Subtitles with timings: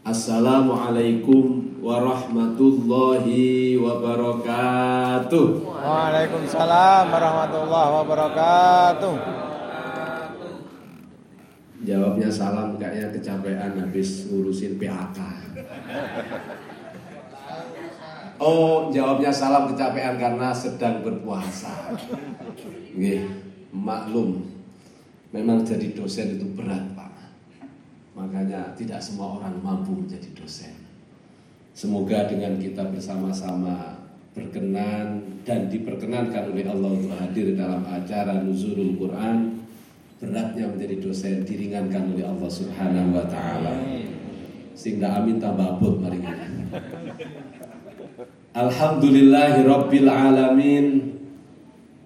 [0.00, 5.46] Assalamualaikum warahmatullahi wabarakatuh.
[5.60, 9.14] Waalaikumsalam warahmatullahi wabarakatuh.
[11.84, 15.20] Jawabnya salam kayaknya kecapean habis ngurusin PAK.
[18.40, 21.92] Oh, jawabnya salam kecapean karena sedang berpuasa.
[22.96, 23.28] Nggih,
[23.68, 24.48] maklum.
[25.28, 26.99] Memang jadi dosen itu berat, Pak.
[28.20, 30.76] Makanya tidak semua orang mampu menjadi dosen.
[31.72, 33.96] Semoga dengan kita bersama-sama
[34.36, 39.64] berkenan dan diperkenankan oleh Allah untuk hadir dalam acara Nuzulul Quran
[40.20, 43.72] beratnya menjadi dosen diringankan oleh Allah Subhanahu wa taala.
[44.76, 46.20] Sehingga amin tambah abot mari.
[48.50, 50.86] Alhamdulillahi Rabbil Alamin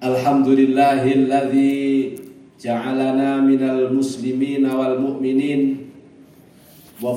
[0.05, 2.13] Alhamdulillahilladzi
[2.61, 5.84] ja'alana minal muslimina wal mu'minin
[7.05, 7.13] Wa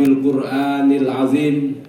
[0.00, 1.84] bil Qur'anil azim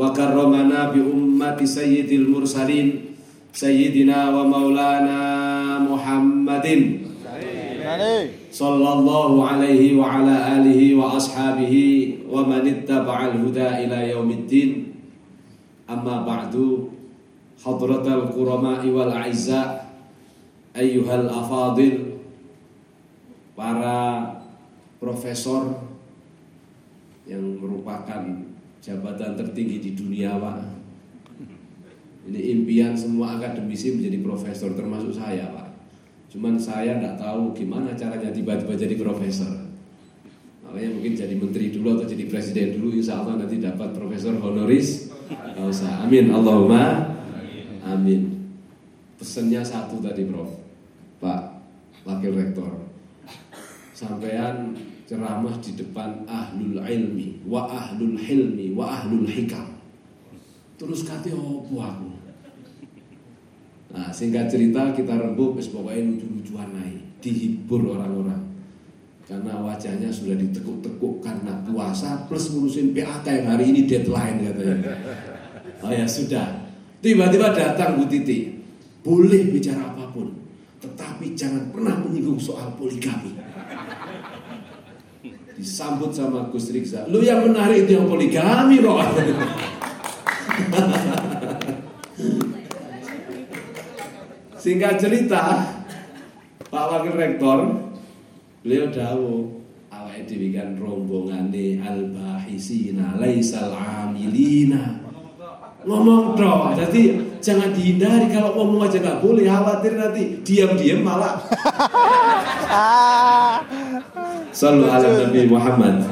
[0.00, 3.12] Wa karramana bi ummati sayyidil mursalin
[3.52, 7.04] Sayyidina wa maulana Muhammadin
[8.48, 10.56] Sallallahu alaihi wa ala
[10.96, 12.48] wa ashabihi Wa
[13.44, 14.96] huda ila yaumiddin
[15.84, 16.24] Amma
[21.04, 22.24] wal afadil
[23.52, 24.32] Para
[24.96, 25.97] profesor
[27.28, 28.22] Yang merupakan
[28.80, 30.58] jabatan tertinggi di dunia Pak
[32.28, 35.68] Ini impian semua akademisi menjadi profesor termasuk saya Pak
[36.32, 39.68] Cuman saya nggak tahu gimana caranya tiba-tiba jadi profesor
[40.64, 45.08] Makanya mungkin jadi menteri dulu atau jadi presiden dulu Insya Allah nanti dapat profesor honoris
[45.68, 46.06] usah.
[46.06, 46.32] Amin.
[46.32, 47.12] Allahumma
[47.84, 48.52] amin.
[49.18, 50.54] Pesannya satu tadi, Prof.
[51.18, 51.42] Pak
[52.06, 52.86] Wakil Rektor.
[53.92, 59.80] Sampean ceramah di depan ahlul ilmi wa ahlul hilmi wa ahlul hikam.
[60.76, 62.12] Terus kata opo aku.
[63.88, 68.44] Nah, singkat cerita kita rembuk wis pokoknya lucu-lucuan naik, dihibur orang-orang.
[69.24, 74.92] Karena wajahnya sudah ditekuk-tekuk karena puasa plus ngurusin PAK yang hari ini deadline katanya.
[75.80, 76.68] Oh ya sudah.
[77.00, 78.60] Tiba-tiba datang Bu Titi.
[79.00, 80.36] Boleh bicara apa pun,
[80.84, 83.47] tetapi jangan pernah menyinggung soal poligami.
[85.58, 87.10] Disambut sama Gus Riksa.
[87.10, 89.02] Lu yang menarik itu yang poligami loh.
[94.62, 95.66] Singkat cerita,
[96.70, 97.88] Pak Wakil Rektor
[98.58, 104.98] Beliau dawuh awake dhewe kan rombongane al-bahisina laisal amilina.
[105.86, 111.38] Ngomong dong, jadi jangan dihindari kalau ngomong aja nggak boleh khawatir nanti diam-diam malah.
[114.58, 116.02] Sallu ala Nabi Muhammad.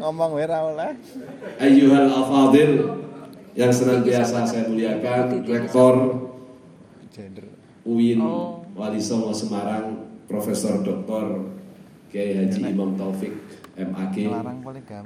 [0.00, 0.96] Ngomong wira oleh.
[1.60, 3.04] Ayyuhal afadil
[3.52, 6.24] yang senantiasa saya muliakan, Rektor
[7.84, 8.24] UIN
[8.72, 11.52] Wali Songo Semarang Profesor Dr.
[12.08, 13.36] Kiai Haji Imam Taufik
[13.76, 14.16] MAG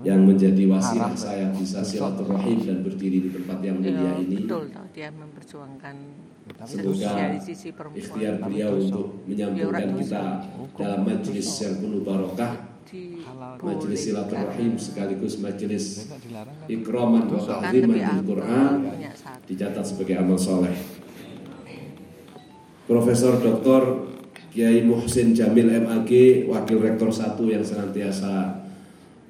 [0.07, 4.47] yang menjadi wasilah saya bisa silaturahim dan berdiri di tempat yang mulia ini.
[4.47, 5.95] Betul, dia memperjuangkan
[6.63, 7.99] Semoga perempuan.
[7.99, 10.25] ikhtiar beliau untuk menyambungkan kita
[10.79, 12.53] dalam majelis yang penuh barokah,
[13.63, 16.13] majelis silaturahim sekaligus majelis
[16.69, 19.47] ikraman wa kan ta'ziman lebih bil aku Quran punya satu.
[19.49, 20.77] dicatat sebagai amal soleh.
[22.85, 24.13] Profesor Dr.
[24.53, 26.11] Kiai Muhsin Jamil MAG,
[26.45, 28.61] Wakil Rektor 1 yang senantiasa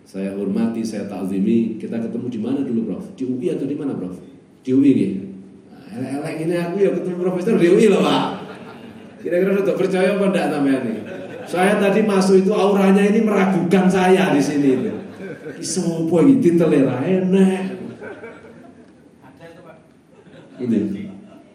[0.03, 1.78] saya hormati, saya takzimi.
[1.78, 3.15] Kita ketemu di mana dulu, Prof?
[3.15, 4.19] Di UI atau di mana, Prof?
[4.66, 5.22] Di UI
[5.92, 8.25] Nah, elek-elek ini aku ya ketemu Profesor di UI loh, Pak.
[9.20, 10.98] Kira-kira udah percaya apa enggak namanya nih?
[11.44, 14.88] Saya tadi masuk itu auranya ini meragukan saya di sini.
[15.60, 17.76] Isopo iki titelera enak.
[20.62, 20.80] Ini.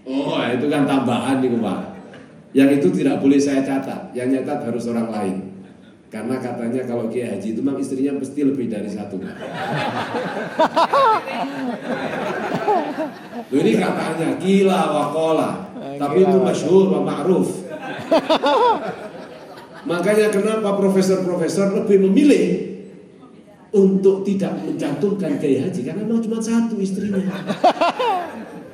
[0.08, 1.80] Oh, itu kan tambahan nih, Pak.
[2.56, 5.57] Yang itu tidak boleh saya catat, yang nyatat harus orang lain.
[6.08, 9.20] Karena katanya kalau Kiai Haji itu memang istrinya pasti lebih dari satu.
[13.48, 15.50] Loh, ini katanya gila wakola,
[16.00, 17.48] tapi itu masyhur wa ma'ruf.
[19.92, 22.48] Makanya kenapa profesor-profesor lebih memilih
[23.72, 27.20] untuk tidak mencantumkan Kiai Haji karena memang cuma satu istrinya.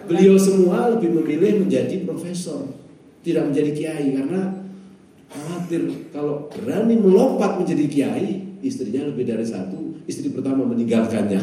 [0.10, 2.68] Beliau semua lebih memilih menjadi profesor,
[3.24, 4.63] tidak menjadi kiai karena
[5.34, 5.82] khawatir
[6.14, 11.42] kalau berani melompat menjadi kiai, istrinya lebih dari satu, istri pertama meninggalkannya.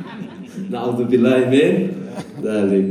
[0.72, 1.94] Nauzubillah min
[2.42, 2.86] dzalik.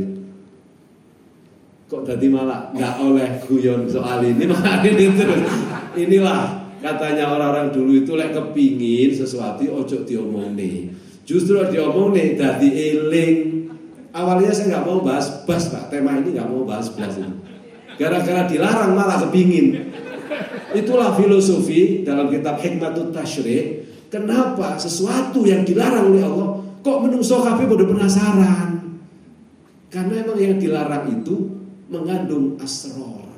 [1.92, 4.48] Kok tadi malah nggak oleh guyon soal ini
[4.88, 5.44] ini terus.
[5.92, 10.90] Inilah Katanya orang-orang dulu itu lek kepingin sesuatu ojo diomong nih.
[11.22, 13.36] Justru diomong nih dadi eling.
[14.10, 17.38] Awalnya saya nggak mau bahas bas pak, tema ini nggak mau bahas bas ini.
[17.94, 19.91] Gara-gara dilarang malah kepingin.
[20.72, 23.84] Itulah filosofi dalam kitab Hikmatut Tashri.
[24.12, 29.00] Kenapa sesuatu yang dilarang oleh Allah kok menungso kabeh bodoh penasaran?
[29.88, 31.48] Karena emang yang dilarang itu
[31.92, 33.28] mengandung asror,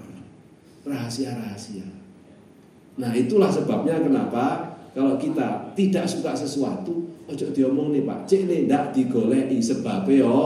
[0.87, 1.87] rahasia-rahasia.
[2.95, 8.59] Nah itulah sebabnya kenapa kalau kita tidak suka sesuatu, ojo diomong nih Pak, cek nih
[8.71, 10.39] ndak digolei sebabnya yo.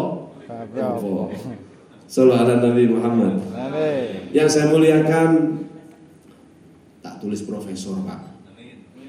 [2.09, 3.37] Sallallahu Nabi Muhammad.
[4.33, 5.61] Yang saya muliakan
[7.19, 8.21] tulis profesor Pak.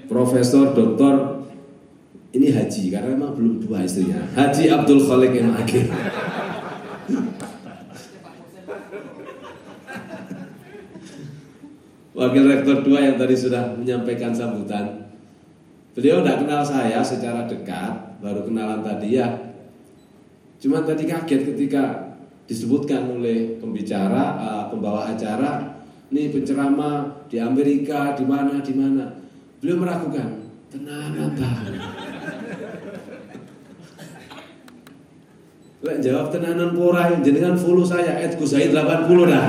[0.10, 1.46] Profesor, doktor,
[2.34, 4.22] ini haji karena memang belum dua istrinya.
[4.34, 5.54] Haji Abdul Khalik M.
[5.54, 5.86] Akil.
[12.20, 15.08] Wakil Rektor 2 yang tadi sudah menyampaikan sambutan.
[15.96, 19.40] Beliau tidak kenal saya secara dekat, baru kenalan tadi ya.
[20.60, 22.12] Cuma tadi kaget ketika
[22.44, 25.69] disebutkan oleh pembicara, uh, pembawa acara,
[26.10, 29.06] ini penceramah di Amerika, di mana, di mana.
[29.62, 31.70] Beliau meragukan, tenang abang.
[35.80, 39.48] Lek jawab tenanan pora jenengan follow saya at Gusaid 80 dah.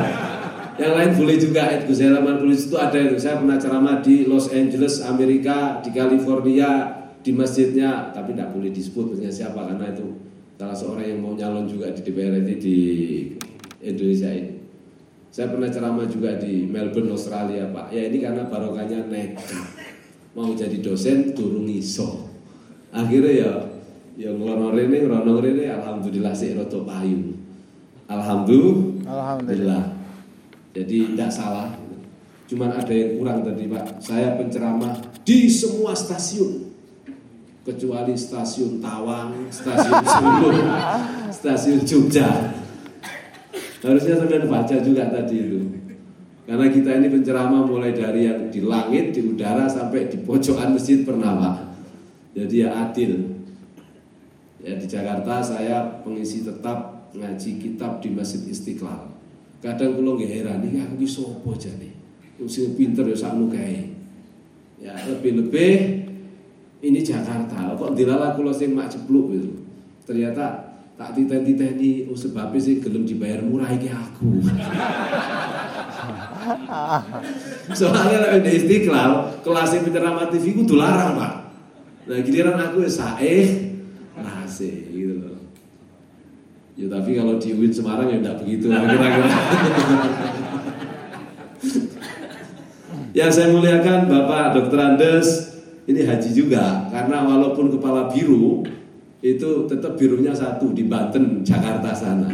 [0.78, 3.16] Yang lain boleh juga at Gusaid 80 itu ada itu.
[3.18, 9.10] Saya pernah ceramah di Los Angeles, Amerika, di California, di masjidnya, tapi tidak boleh disebut
[9.10, 10.06] maksudnya siapa karena itu
[10.60, 12.76] salah seorang yang mau nyalon juga di DPR di
[13.80, 14.59] Indonesia ini.
[15.30, 17.94] Saya pernah ceramah juga di Melbourne, Australia, Pak.
[17.94, 19.62] Ya ini karena barokahnya nekat.
[20.34, 22.26] Mau jadi dosen turun iso.
[22.90, 23.52] Akhirnya ya
[24.18, 27.38] ya ngelono rene ngerono rene alhamdulillah sih roto payu.
[28.10, 29.06] Alhamdulillah.
[29.06, 29.84] Alhamdulillah.
[30.74, 31.70] Jadi tidak salah.
[32.50, 34.02] Cuman ada yang kurang tadi Pak.
[34.02, 36.74] Saya penceramah di semua stasiun
[37.62, 40.50] kecuali stasiun Tawang, stasiun Solo,
[41.38, 42.59] stasiun Jogja.
[43.80, 45.60] Harusnya sampai baca juga tadi itu.
[46.44, 51.06] Karena kita ini penceramah mulai dari yang di langit, di udara sampai di pojokan masjid
[51.06, 51.56] pernah Pak.
[52.34, 53.12] Jadi ya adil.
[54.60, 59.08] Ya di Jakarta saya pengisi tetap ngaji kitab di Masjid Istiqlal.
[59.60, 61.90] Kadang kula nggih heran iki aku sapa jane.
[62.48, 63.92] Sing pinter ya sakmu kae.
[64.80, 65.72] Ya lebih-lebih
[66.80, 69.50] ini Jakarta kok dilala kula sing mak cepluk gitu.
[70.04, 70.69] Ternyata
[71.00, 74.44] tak titeni-titeni oh sebabnya sih gelem dibayar murah iki aku.
[77.80, 81.56] Soalnya lek di Istiqlal kelas penceramah TV ku larang, Pak.
[82.04, 83.72] Nah, giliran aku ya saeh
[84.12, 85.40] nase gitu loh.
[86.76, 89.24] Ya tapi kalau di UIN Semarang ya enggak begitu kira-kira.
[93.16, 94.76] Yang saya muliakan Bapak Dr.
[94.76, 95.56] Andes
[95.88, 98.68] ini haji juga karena walaupun kepala biru
[99.20, 102.28] itu tetap birunya satu di Banten, Jakarta sana.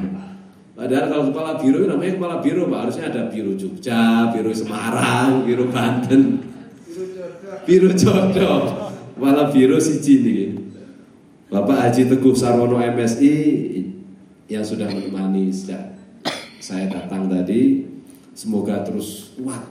[0.77, 2.79] Padahal kalau kepala biru namanya kepala biru, Pak.
[2.87, 6.47] Harusnya ada biru Jogja, biru Semarang, biru Banten.
[7.67, 8.93] Biru jodoh.
[9.19, 10.55] Kepala biru si nih.
[11.50, 13.35] Bapak Haji Teguh Sarwono MSI
[14.47, 15.94] yang sudah menemani sejak
[16.59, 17.87] saya datang tadi,
[18.35, 19.62] semoga terus kuat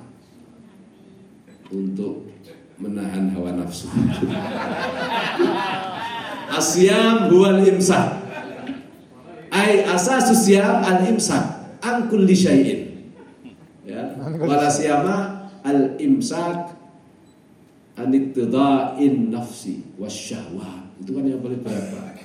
[1.72, 2.32] untuk
[2.80, 3.92] menahan hawa nafsu.
[6.52, 8.22] Asyam huwal imsak.
[9.50, 12.80] Ai asasus siyam al imsak an kulli syai'in.
[13.88, 14.14] Ya.
[14.20, 16.76] Wala siyama al imsak
[17.96, 21.00] an iktida'in nafsi wasyahwat.
[21.00, 22.16] Itu kan yang paling berat, Pak.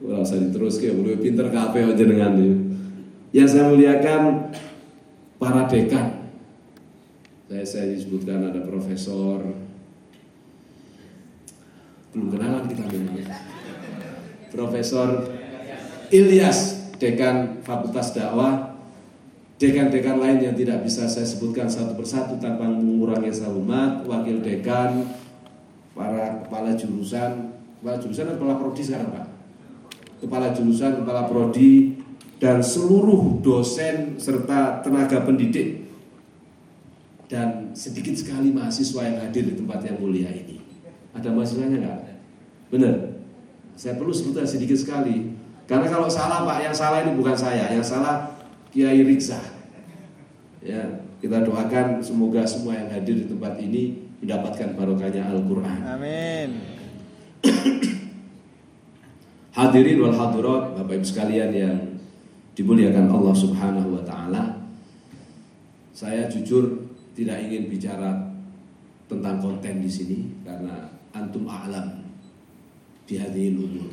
[0.00, 2.56] Wah, usah diteruskan, boleh pinter kabeh jenengan itu.
[3.36, 4.48] Yang saya muliakan
[5.36, 6.32] para dekan.
[7.50, 9.42] Saya saya disebutkan ada profesor
[12.10, 13.22] belum kenalan kita ini.
[14.50, 15.30] Profesor
[16.10, 18.74] Ilyas, dekan Fakultas Dakwah,
[19.62, 25.06] dekan-dekan lain yang tidak bisa saya sebutkan satu persatu tanpa mengurangi salumat, wakil dekan,
[25.94, 29.26] para kepala jurusan, kepala jurusan dan kepala prodi sekarang Pak.
[30.20, 31.96] Kepala jurusan, kepala prodi,
[32.40, 35.84] dan seluruh dosen serta tenaga pendidik
[37.30, 40.59] dan sedikit sekali mahasiswa yang hadir di tempat yang mulia ini.
[41.16, 42.00] Ada mahasiswanya nggak?
[42.70, 42.94] Benar.
[43.74, 45.34] Saya perlu sebutkan sedikit sekali.
[45.66, 48.34] Karena kalau salah Pak, yang salah ini bukan saya, yang salah
[48.74, 49.38] Kiai Riksa.
[50.60, 50.82] Ya,
[51.22, 55.80] kita doakan semoga semua yang hadir di tempat ini mendapatkan barokahnya Al-Quran.
[55.86, 56.50] Amin.
[59.56, 61.76] Hadirin wal hadirat, Bapak Ibu sekalian yang
[62.54, 64.62] dimuliakan Allah Subhanahu wa taala.
[65.96, 66.86] Saya jujur
[67.16, 68.30] tidak ingin bicara
[69.10, 72.06] tentang konten di sini karena antum a'lam
[73.10, 73.18] di
[73.58, 73.90] umur.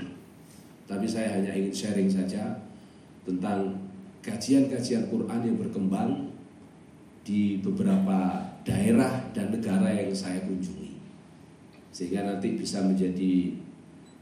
[0.87, 2.63] Tapi saya hanya ingin sharing saja
[3.25, 3.75] tentang
[4.21, 6.31] kajian-kajian Quran yang berkembang
[7.27, 10.95] di beberapa daerah dan negara yang saya kunjungi.
[11.91, 13.57] Sehingga nanti bisa menjadi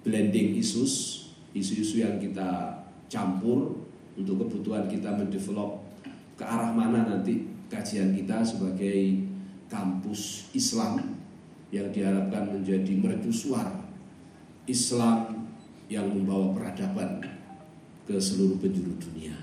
[0.02, 3.78] blending isus, isu-isu yang kita campur
[4.16, 5.84] untuk kebutuhan kita mendevelop
[6.40, 9.22] ke arah mana nanti kajian kita sebagai
[9.68, 11.02] kampus Islam
[11.76, 13.84] yang diharapkan menjadi mercusuar
[14.64, 15.52] Islam
[15.92, 17.20] yang membawa peradaban
[18.08, 19.36] ke seluruh penjuru dunia.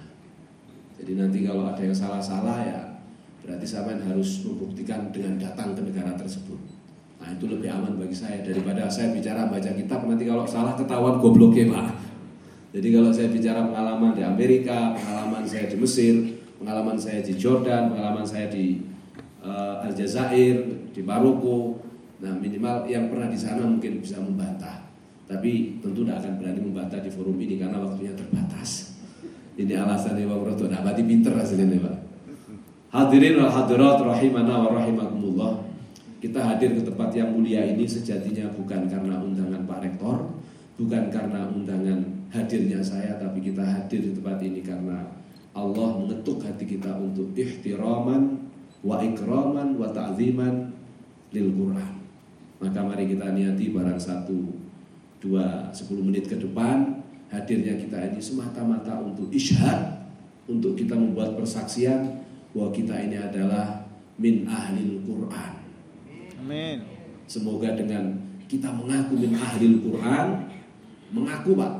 [0.96, 2.80] Jadi nanti kalau ada yang salah-salah ya
[3.42, 6.56] berarti sampean harus membuktikan dengan datang ke negara tersebut.
[7.20, 11.20] Nah itu lebih aman bagi saya daripada saya bicara baca kitab nanti kalau salah ketahuan
[11.20, 12.00] goblok ya pak.
[12.72, 17.92] Jadi kalau saya bicara pengalaman di Amerika, pengalaman saya di Mesir, pengalaman saya di Jordan,
[17.92, 18.80] pengalaman saya di
[19.44, 21.82] uh, Aljazair, di Maroko,
[22.22, 24.86] nah minimal yang pernah di sana mungkin bisa membantah.
[25.26, 28.94] Tapi tentu tidak akan berani membantah di forum ini karena waktunya terbatas.
[29.58, 31.96] Ini alasannya Pak Broto, nah berarti pinter hasilnya Pak.
[32.92, 35.52] Hadirin wal hadirat rahimana wa rahimakumullah.
[36.22, 40.30] Kita hadir ke tempat yang mulia ini sejatinya bukan karena undangan Pak Rektor,
[40.78, 41.98] bukan karena undangan
[42.30, 45.02] hadirnya saya, tapi kita hadir di tempat ini karena
[45.52, 48.40] Allah mengetuk hati kita untuk ihtiraman
[48.84, 50.72] wa ikraman wa ta'ziman
[51.32, 52.01] lil Quran.
[52.62, 54.38] Maka mari kita niati barang satu
[55.18, 57.02] dua sepuluh menit ke depan
[57.32, 60.06] hadirnya kita ini semata-mata untuk isyhad
[60.46, 62.22] untuk kita membuat persaksian
[62.54, 63.82] bahwa kita ini adalah
[64.20, 65.52] min ahlil Quran.
[66.38, 66.78] Amin.
[67.26, 68.14] Semoga dengan
[68.46, 70.26] kita mengaku min ahlil Quran,
[71.10, 71.72] mengaku Pak.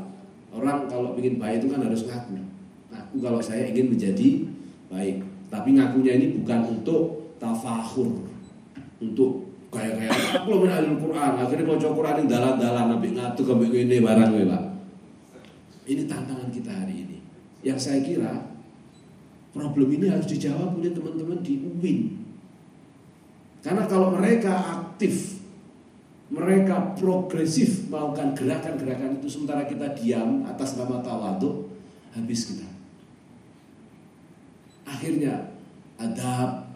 [0.52, 2.42] Orang kalau ingin baik itu kan harus ngaku.
[2.90, 4.48] Ngaku kalau saya ingin menjadi
[4.88, 5.22] baik.
[5.52, 8.24] Tapi ngakunya ini bukan untuk tafahur,
[9.04, 11.32] untuk kayak kayak aku lo min ahlil Quran.
[11.40, 14.64] Akhirnya mau coba Quran dalan-dalan, nabi ngatuk sampai ini barang gue Pak.
[15.88, 17.18] Ini tantangan kita hari ini.
[17.64, 18.32] Yang saya kira
[19.52, 22.00] problem ini harus dijawab oleh teman-teman di UIN.
[23.62, 25.38] Karena kalau mereka aktif,
[26.32, 31.70] mereka progresif melakukan gerakan-gerakan itu sementara kita diam atas nama tawaduk,
[32.16, 32.68] habis kita.
[34.82, 35.52] Akhirnya
[36.00, 36.66] adab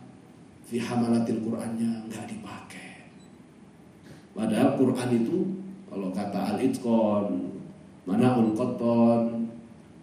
[0.70, 2.85] fi hamalatil Qur'annya nggak dipakai.
[4.36, 5.38] Padahal Quran itu
[5.88, 7.56] kalau kata Al-Itqan,
[8.04, 9.48] Manaul Qattan,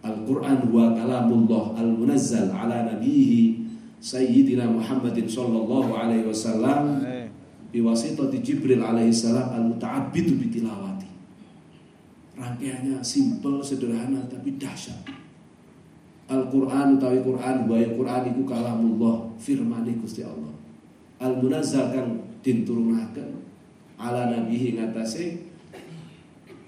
[0.02, 3.64] Al-Quran huwa kalamullah al-munazzal ala nabihi
[4.02, 7.00] Sayyidina Muhammadin sallallahu alaihi wasallam
[7.72, 11.08] biwasitati Jibril alaihi salam al-muta'abbidu bitilawati.
[12.36, 15.08] Rangkaiannya simple, sederhana tapi dahsyat.
[16.28, 20.52] Al-Quran utawi Quran wa Quran iku kalamullah firmane Gusti Allah.
[21.22, 23.24] Al-munazzal kang diturunake
[23.98, 25.44] ala nabihi ngatasé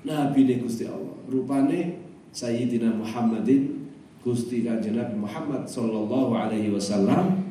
[0.07, 1.15] nabi Gusti Allah.
[1.27, 1.99] Rupane
[2.31, 3.91] Sayyidina Muhammadin
[4.27, 7.47] Gusti Kanjeng Nabi Muhammad sallallahu alaihi wasallam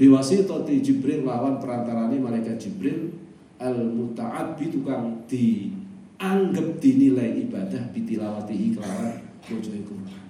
[0.00, 3.12] biwasitati Jibril lawan perantarane malaikat Jibril
[3.60, 9.12] al muta'abbi tukang dianggap dinilai ibadah bitilawatihi kelawan
[9.44, 10.24] maca Quran.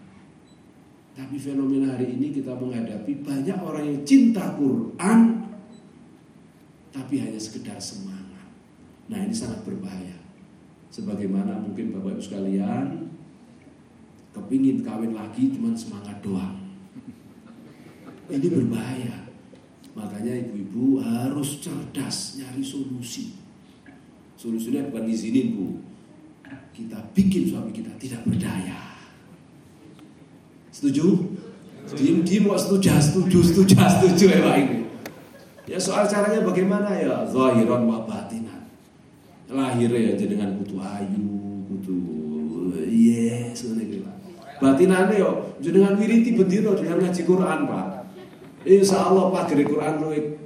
[1.14, 5.46] Tapi fenomena hari ini kita menghadapi banyak orang yang cinta Quran
[6.90, 8.29] tapi hanya sekedar semangat.
[9.10, 10.14] Nah, ini sangat berbahaya.
[10.90, 13.10] Sebagaimana mungkin Bapak Ibu sekalian
[14.30, 16.58] kepingin kawin lagi cuman semangat doang.
[18.30, 19.26] Ini berbahaya.
[19.90, 23.34] Makanya ibu-ibu harus cerdas nyari solusi.
[24.38, 25.82] Solusinya bukan izinin bu,
[26.70, 28.96] kita bikin suami kita tidak berdaya.
[30.70, 31.36] Setuju?
[31.90, 34.78] Diem diem kok setuju, setuju, setuju, setuju ya Pak ini.
[35.66, 37.26] Ya soal caranya bagaimana ya?
[37.26, 38.06] Zahiran wa
[39.70, 41.26] Lahirnya ya dengan kutu ayu,
[41.70, 41.96] kutu
[42.90, 44.16] yes, iki Pak.
[44.58, 47.86] Batinane yo jenengan wiriti bendina dengan ngaji Quran, Pak.
[48.66, 50.36] Insya Allah pagere Quran luwih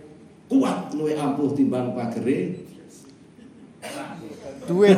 [0.52, 2.64] kuat, luwih ampuh timbang pagere
[4.64, 4.96] Duit.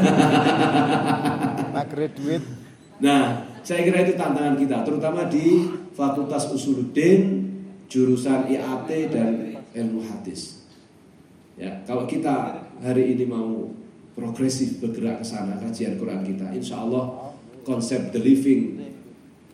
[1.75, 2.43] Pagre duit.
[3.03, 7.51] Nah, saya kira itu tantangan kita, terutama di Fakultas Usuluddin,
[7.91, 10.63] jurusan IAT dan ilmu hadis.
[11.59, 13.75] Ya, kalau kita hari ini mau
[14.17, 17.37] progresif bergerak ke sana kajian Quran kita, insya Allah
[17.69, 18.81] konsep the living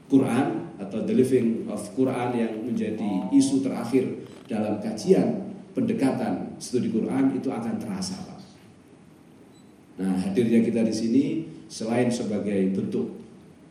[0.07, 7.35] Quran atau the living of Quran yang menjadi isu terakhir dalam kajian pendekatan studi Quran
[7.35, 8.41] itu akan terasa, Pak.
[9.99, 11.25] Nah, hadirnya kita di sini
[11.67, 13.19] selain sebagai bentuk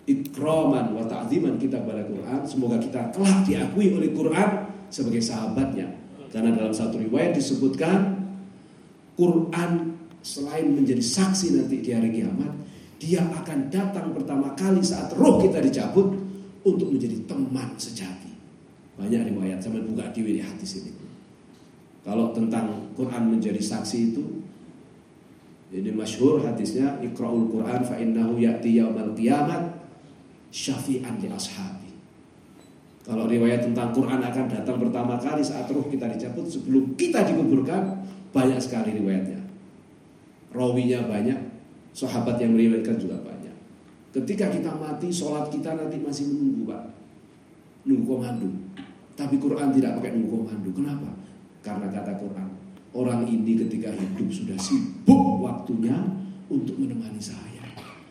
[0.10, 4.50] ikraman wa ta'ziman kita kepada Quran, semoga kita telah diakui oleh Quran
[4.90, 5.88] sebagai sahabatnya.
[6.32, 8.18] Karena dalam satu riwayat disebutkan
[9.20, 9.91] Quran
[10.22, 12.54] selain menjadi saksi nanti di hari kiamat,
[13.01, 16.13] dia akan datang pertama kali saat roh kita dicabut
[16.62, 18.30] untuk menjadi teman sejati.
[19.01, 20.94] Banyak riwayat sama buka di hadis ini.
[22.06, 24.24] Kalau tentang Quran menjadi saksi itu
[25.72, 29.82] ini masyhur hadisnya Iqra'ul Quran fa innahu ya'ti yaumal qiyamat
[30.54, 31.90] syafi'an li ashabi.
[33.01, 37.98] Kalau riwayat tentang Quran akan datang pertama kali saat roh kita dicabut sebelum kita dikuburkan
[38.30, 39.41] banyak sekali riwayatnya.
[40.51, 41.39] Rawinya banyak,
[41.96, 43.55] sahabat yang meriwayatkan juga banyak.
[44.12, 46.84] Ketika kita mati, sholat kita nanti masih menunggu Pak.
[47.88, 48.48] Nunggu komando.
[49.15, 50.70] Tapi Quran tidak pakai nunggu komando.
[50.75, 51.10] Kenapa?
[51.63, 52.50] Karena kata Quran,
[52.91, 55.96] Orang ini ketika hidup sudah sibuk waktunya
[56.51, 57.63] untuk menemani saya.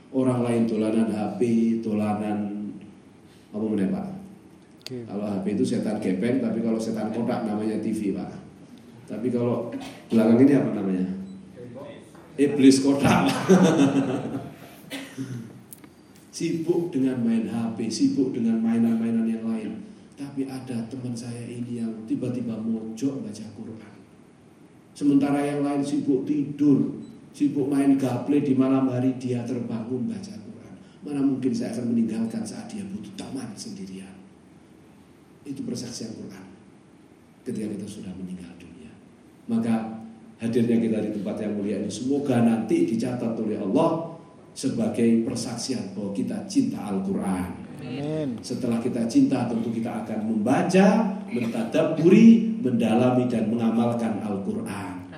[0.08, 1.40] Orang lain tolanan HP,
[1.84, 2.48] tolanan
[3.52, 4.06] apa namanya Pak?
[4.88, 8.32] Kalau HP itu setan gepeng, tapi kalau setan kotak namanya TV Pak.
[9.04, 9.68] Tapi kalau
[10.08, 11.06] belakang ini apa namanya?
[12.38, 13.30] Iblis kotak.
[16.40, 19.76] sibuk dengan main HP, sibuk dengan mainan-mainan yang lain.
[20.16, 23.94] Tapi ada teman saya ini yang tiba-tiba mojok baca Quran.
[24.96, 26.96] Sementara yang lain sibuk tidur,
[27.36, 30.74] sibuk main gaple di malam hari dia terbangun baca Quran.
[31.04, 34.16] Mana mungkin saya akan meninggalkan saat dia butuh taman sendirian.
[35.44, 36.46] Itu persaksian Quran.
[37.44, 38.92] Ketika kita sudah meninggal dunia.
[39.44, 39.99] Maka
[40.40, 44.16] hadirnya kita di tempat yang mulia ini semoga nanti dicatat oleh Allah
[44.56, 47.70] sebagai persaksian bahwa kita cinta Al-Quran.
[48.40, 55.12] Setelah kita cinta tentu kita akan membaca, mentadaburi, mendalami dan mengamalkan Al-Quran.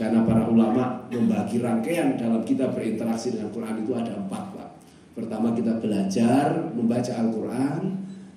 [0.00, 4.68] Karena para ulama membagi rangkaian dalam kita berinteraksi dengan Quran itu ada empat Pak.
[5.14, 7.80] Pertama kita belajar membaca Al-Quran,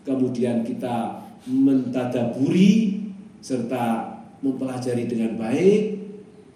[0.04, 3.00] kemudian kita mentadaburi
[3.40, 4.12] serta
[4.44, 6.03] mempelajari dengan baik.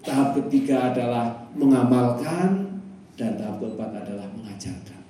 [0.02, 2.80] Tahap ketiga adalah mengamalkan
[3.18, 5.00] dan tahap keempat adalah mengajarkan.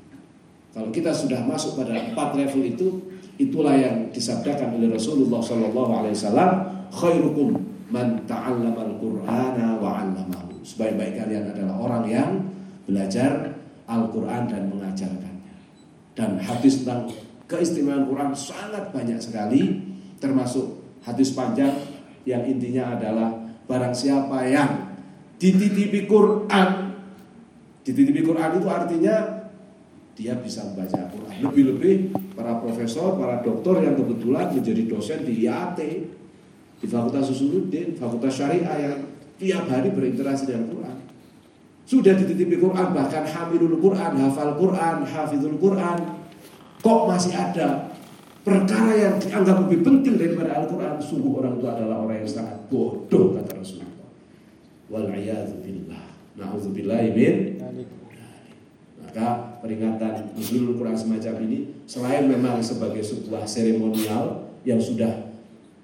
[0.73, 2.89] Kalau kita sudah masuk pada empat level itu,
[3.37, 6.51] itulah yang disabdakan oleh Rasulullah SAW.
[6.89, 7.49] Khairukum
[7.93, 10.65] man ta'allama al-Qur'ana wa 'allamahu.
[10.65, 12.31] Sebaik-baik kalian adalah orang yang
[12.89, 13.57] belajar
[13.89, 15.57] Al-Qur'an dan mengajarkannya.
[16.13, 17.09] Dan hadis tentang
[17.49, 19.81] keistimewaan Quran sangat banyak sekali
[20.21, 21.73] termasuk hadis panjang
[22.29, 24.97] yang intinya adalah barang siapa yang
[25.39, 26.89] dititipi Quran
[27.89, 29.17] dititipi Quran itu artinya
[30.19, 31.35] dia bisa membaca Quran.
[31.47, 31.95] Lebih-lebih
[32.35, 35.79] para profesor, para dokter yang kebetulan menjadi dosen di IAT
[36.79, 38.99] di Fakultas Usuluddin, Fakultas Syariah yang
[39.39, 40.97] tiap hari berinteraksi dengan Quran.
[41.89, 45.99] Sudah dititipi Quran, bahkan hamilul Quran, hafal Quran, hafizul Quran.
[46.85, 47.88] Kok masih ada
[48.49, 50.97] perkara yang dianggap lebih penting daripada Al-Quran?
[50.97, 54.09] Sungguh orang itu adalah orang yang sangat bodoh, kata Rasulullah.
[54.89, 56.05] Wal'iyadzubillah.
[56.41, 57.37] Na'udzubillah min.
[59.05, 59.29] Maka
[59.65, 61.59] peringatan Nuzulul Quran semacam ini
[61.89, 65.33] selain memang sebagai sebuah seremonial yang sudah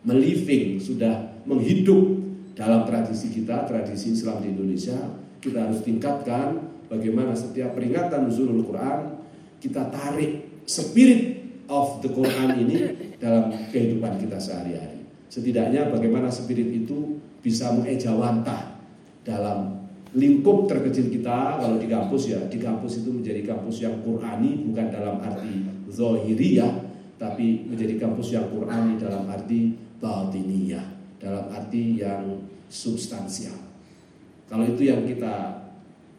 [0.04, 2.20] meliving, sudah menghidup
[2.52, 4.96] dalam tradisi kita, tradisi Islam di Indonesia,
[5.40, 9.24] kita harus tingkatkan bagaimana setiap peringatan nuzulul Quran
[9.64, 11.33] kita tarik spirit
[11.68, 12.76] of the Quran ini
[13.16, 15.04] dalam kehidupan kita sehari-hari.
[15.28, 18.78] Setidaknya bagaimana spirit itu bisa mengejawantah
[19.24, 24.62] dalam lingkup terkecil kita kalau di kampus ya di kampus itu menjadi kampus yang Qurani
[24.70, 26.70] bukan dalam arti zohiriyah
[27.18, 33.56] tapi menjadi kampus yang Qurani dalam arti batiniyah dalam arti yang substansial.
[34.44, 35.64] Kalau itu yang kita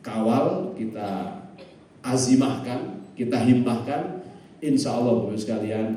[0.02, 1.42] kawal, kita
[2.02, 4.15] azimahkan, kita himmahkan,
[4.66, 5.88] insya Allah Bapak sekalian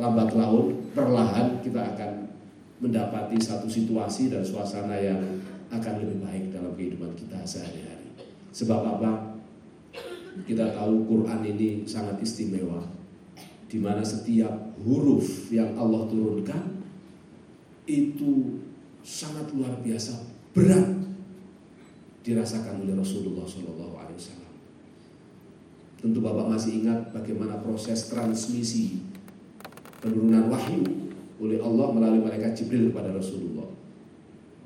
[0.00, 2.32] lambat laun perlahan kita akan
[2.80, 5.20] mendapati satu situasi dan suasana yang
[5.68, 8.08] akan lebih baik dalam kehidupan kita sehari-hari.
[8.56, 9.36] Sebab apa?
[10.48, 12.80] Kita tahu Quran ini sangat istimewa
[13.70, 14.50] di mana setiap
[14.82, 16.80] huruf yang Allah turunkan
[17.86, 18.58] itu
[19.04, 20.16] sangat luar biasa
[20.56, 20.90] berat
[22.26, 24.49] dirasakan oleh Rasulullah Wasallam.
[26.00, 29.04] Tentu Bapak masih ingat bagaimana proses transmisi
[30.00, 30.80] penurunan wahyu
[31.36, 33.68] oleh Allah melalui malaikat Jibril kepada Rasulullah.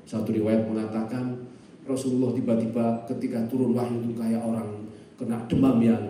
[0.07, 1.43] Satu riwayat mengatakan
[1.83, 4.87] Rasulullah tiba-tiba ketika turun wahyu itu kayak orang
[5.19, 6.03] kena demam yang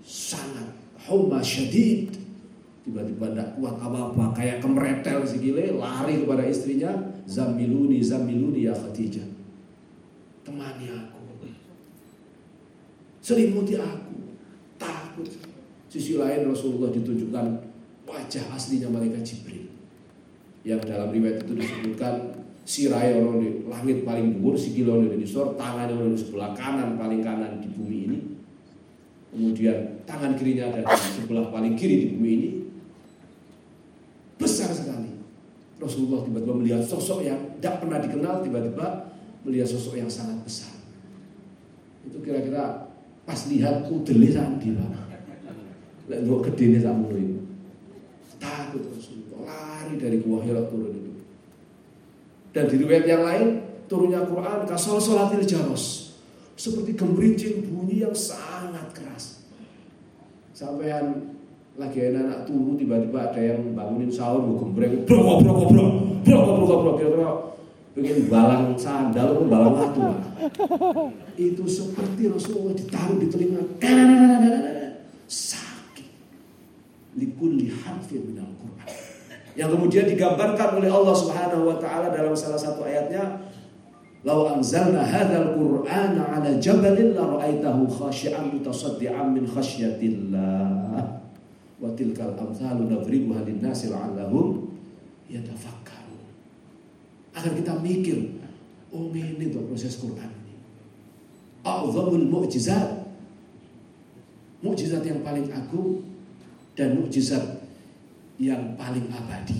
[0.00, 0.72] sangat
[1.04, 2.08] homa syadid.
[2.82, 6.90] Tiba-tiba tidak kuat apa-apa kayak kemeretel si gile lari kepada istrinya
[7.28, 9.28] zamiluni zamiluni ya Khadijah.
[10.42, 11.20] Temani aku.
[13.22, 14.11] Selimuti aku
[15.12, 15.28] takut
[15.92, 17.46] sisi lain Rasulullah ditunjukkan
[18.08, 19.68] wajah aslinya malaikat Jibril
[20.64, 25.90] yang dalam riwayat itu disebutkan sirai orang di langit paling dhuwur, sikile di sor, tangan
[25.92, 28.18] ono di sebelah kanan paling kanan di bumi ini.
[29.34, 32.50] Kemudian tangan kirinya ada di sebelah paling kiri di bumi ini.
[34.38, 35.10] Besar sekali.
[35.82, 38.86] Rasulullah tiba-tiba melihat sosok yang tidak pernah dikenal, tiba-tiba
[39.42, 40.78] melihat sosok yang sangat besar.
[42.06, 42.91] Itu kira-kira
[43.32, 44.92] pas lihat udele sak ndi, Pak.
[46.12, 47.40] Lek ndok gedene ngono itu.
[48.36, 51.12] Takut Rasulullah lari dari gua Hira turun itu.
[52.52, 53.48] Dan di riwayat yang lain
[53.88, 56.12] turunnya Quran kasol solatil jaros
[56.60, 59.48] seperti gemerincing bunyi yang sangat keras.
[60.52, 61.32] Sampean
[61.80, 65.90] lagi anak turu tiba-tiba ada yang bangunin sahur gue gembreng brok brok brok
[66.20, 67.30] brok brok brok brok kira-kira
[67.92, 70.00] pengen balang sandal atau balang batu.
[71.36, 73.62] Itu seperti Rasulullah ditaruh di telinga.
[75.28, 76.08] Sakit.
[77.16, 78.88] Likulli harfin minal Quran.
[79.52, 83.52] Yang kemudian digambarkan oleh Allah Subhanahu wa taala dalam salah satu ayatnya
[84.22, 91.02] Lau anzalna hadzal Qur'ana 'ala jabalin la ra'aitahu khashi'an mutasaddian min khasyatillah.
[91.82, 94.70] Wa tilkal amsalu nadribuha linnasi la'allahum
[95.26, 95.81] yatafakkarun.
[97.32, 98.40] Agar kita mikir,
[98.92, 100.56] oh ini tuh proses Quran ini.
[101.64, 103.02] A'zamul mu'jizat.
[104.62, 106.06] Mukjizat yang paling agung
[106.78, 107.66] dan mukjizat
[108.38, 109.58] yang paling abadi.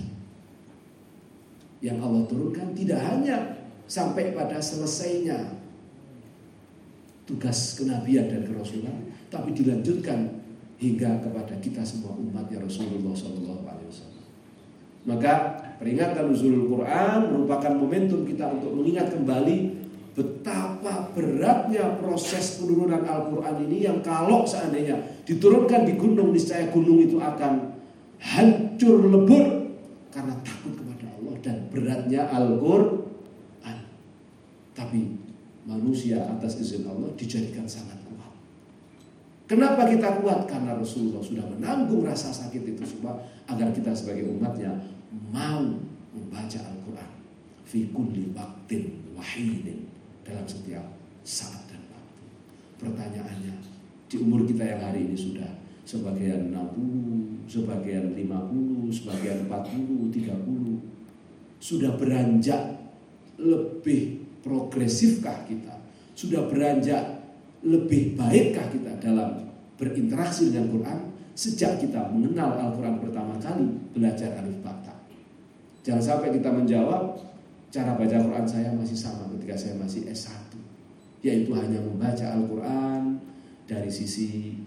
[1.82, 5.58] Yang Allah turunkan tidak hanya sampai pada selesainya
[7.26, 10.42] tugas kenabian dan kerasulan, tapi dilanjutkan
[10.78, 14.24] hingga kepada kita semua umatnya Rasulullah Sallallahu Alaihi Wasallam.
[15.06, 15.34] Maka
[15.82, 19.82] peringatan nuzulul Quran merupakan momentum kita untuk mengingat kembali
[20.14, 24.94] betapa beratnya proses penurunan Al-Quran ini yang kalau seandainya
[25.26, 27.74] diturunkan di gunung niscaya gunung itu akan
[28.22, 29.74] hancur lebur
[30.14, 33.78] karena takut kepada Allah dan beratnya Al-Quran.
[34.78, 35.00] Tapi
[35.66, 37.98] manusia atas izin Allah dijadikan sangat
[39.52, 40.48] Kenapa kita kuat?
[40.48, 44.72] Karena Rasulullah sudah menanggung rasa sakit itu semua agar kita sebagai umatnya
[45.32, 45.64] mau
[46.12, 47.10] membaca Al-Quran
[47.64, 49.88] fi kulli waktin wahidin
[50.22, 50.84] dalam setiap
[51.24, 52.22] saat dan waktu.
[52.76, 53.54] Pertanyaannya,
[54.12, 55.48] di umur kita yang hari ini sudah
[55.88, 60.92] sebagian 60, sebagian 50, sebagian 40, 30
[61.62, 62.62] sudah beranjak
[63.38, 65.80] lebih progresifkah kita?
[66.12, 67.22] Sudah beranjak
[67.62, 70.98] lebih baikkah kita dalam berinteraksi dengan Quran
[71.32, 73.64] sejak kita mengenal Al-Quran pertama kali
[73.96, 74.91] belajar alif bata.
[75.82, 77.18] Jangan sampai kita menjawab
[77.74, 80.54] cara baca Quran saya masih sama ketika saya masih S1
[81.22, 83.22] yaitu hanya membaca Al-Quran
[83.66, 84.58] dari sisi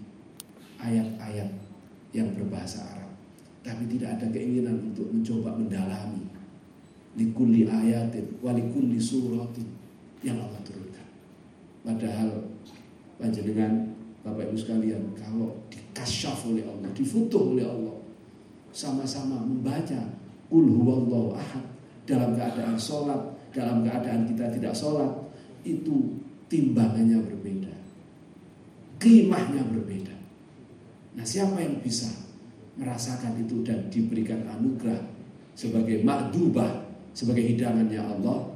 [0.80, 1.52] ayat-ayat
[2.16, 3.12] yang berbahasa Arab.
[3.60, 6.24] Tapi tidak ada keinginan untuk mencoba mendalami.
[7.16, 9.68] Likulli ayatin walikulli suratin.
[10.24, 11.08] Yang Allah turunkan.
[11.84, 12.28] Padahal
[13.20, 13.92] panjenengan
[14.24, 18.00] Bapak Ibu sekalian kalau dikasyaf oleh Allah, difutuh oleh Allah
[18.72, 20.15] sama-sama membaca
[20.50, 21.64] Huwallahu ahad
[22.06, 23.18] dalam keadaan sholat,
[23.50, 25.10] dalam keadaan kita tidak sholat
[25.66, 26.14] itu
[26.46, 27.74] timbangannya berbeda.
[29.02, 30.14] Kimahnya berbeda.
[31.18, 32.06] Nah siapa yang bisa
[32.78, 35.02] merasakan itu dan diberikan anugerah
[35.58, 38.46] sebagai makdubah, sebagai hidangannya Allah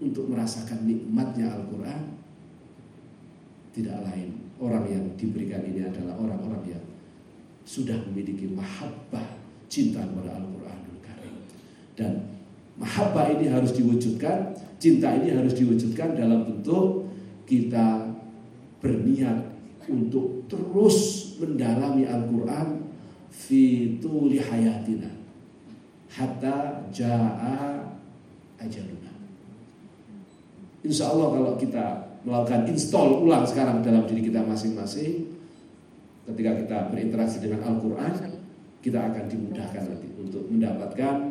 [0.00, 2.18] untuk merasakan nikmatnya Al-Quran
[3.70, 6.84] tidak lain orang yang diberikan ini adalah orang-orang yang
[7.62, 9.38] sudah memiliki mahabbah
[9.70, 10.59] cinta kepada Al-Quranul Karim
[12.00, 12.24] dan
[12.80, 17.12] mahabbah ini harus diwujudkan cinta ini harus diwujudkan dalam bentuk
[17.44, 18.08] kita
[18.80, 19.44] berniat
[19.84, 22.88] untuk terus mendalami Al-Quran
[23.28, 25.12] fituli hayatina
[26.08, 27.84] hatta ja'a
[28.56, 29.12] ajaluna.
[30.80, 31.84] Insya Allah kalau kita
[32.24, 35.28] melakukan install ulang sekarang dalam diri kita masing-masing
[36.28, 38.12] ketika kita berinteraksi dengan Al-Quran
[38.80, 41.29] kita akan dimudahkan nanti untuk mendapatkan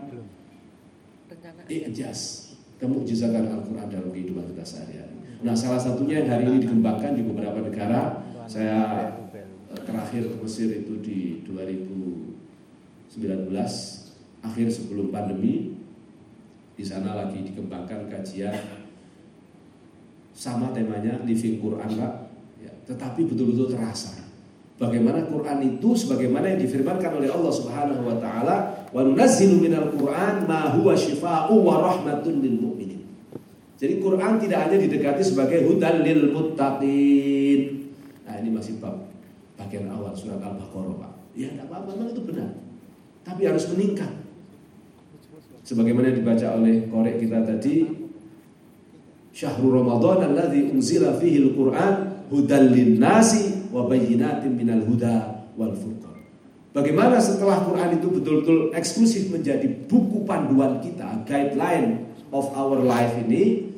[1.69, 2.49] ijaz
[2.82, 5.19] kemujizatan Al-Quran dalam kehidupan kita sehari-hari.
[5.39, 10.67] Nah salah satunya yang hari ini dikembangkan di beberapa negara saya eh, terakhir ke Mesir
[10.73, 13.53] itu di 2019
[14.43, 15.77] akhir sebelum pandemi.
[16.79, 18.55] Di sana lagi dikembangkan kajian
[20.32, 22.13] sama temanya living Quran Pak.
[22.63, 24.15] Ya, tetapi betul-betul terasa.
[24.79, 30.49] Bagaimana Quran itu sebagaimana yang difirmankan oleh Allah Subhanahu wa taala wa nunazzilu minal Quran
[30.49, 33.02] ma huwa syifaa'u wa rahmatun lil mu'minin.
[33.80, 37.60] Jadi Quran tidak hanya didekati sebagai hudan lil muttaqin.
[38.28, 39.08] Nah ini masih bab
[39.56, 41.12] bagian awal surat Al-Baqarah Pak.
[41.38, 42.49] Ya tidak apa-apa memang itu benar.
[43.23, 44.12] Tapi harus meningkat.
[45.63, 47.86] Sebagaimana dibaca oleh korek kita tadi,
[49.30, 56.08] Syahrul Ramadan alladzi unzila fihi al-Qur'an hudal nasi wa bayyinatin minal huda wal furqan.
[56.69, 63.73] Bagaimana setelah Quran itu betul-betul eksklusif menjadi buku panduan kita, guideline of our life ini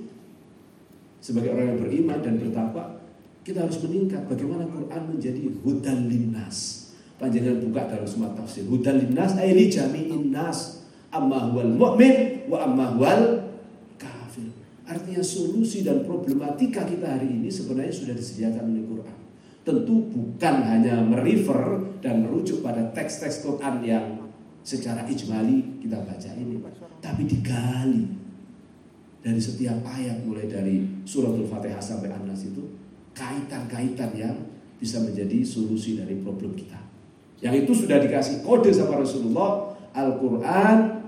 [1.23, 2.99] sebagai orang yang beriman dan bertakwa,
[3.47, 6.89] kita harus meningkat bagaimana Quran menjadi hudan linnas.
[7.15, 8.65] Panjangan buka dalam semua tafsir.
[8.67, 10.83] Hudan linnas ay li jami'in nas.
[11.13, 13.45] Amma huwal mu'min wa amma huwal
[14.01, 14.49] kafir.
[14.89, 19.20] Artinya solusi dan problematika kita hari ini sebenarnya sudah disediakan oleh Quran.
[19.61, 24.05] Tentu bukan hanya merefer dan merujuk pada teks-teks Quran yang
[24.65, 26.57] secara ijmali kita baca ini,
[27.01, 28.05] tapi digali
[29.21, 32.65] dari setiap ayat mulai dari suratul Fatihah sampai An-Nas itu
[33.13, 34.37] kaitan-kaitan yang
[34.81, 36.81] bisa menjadi solusi dari problem kita.
[37.41, 41.05] Yang itu sudah dikasih kode sama Rasulullah, Al-Qur'an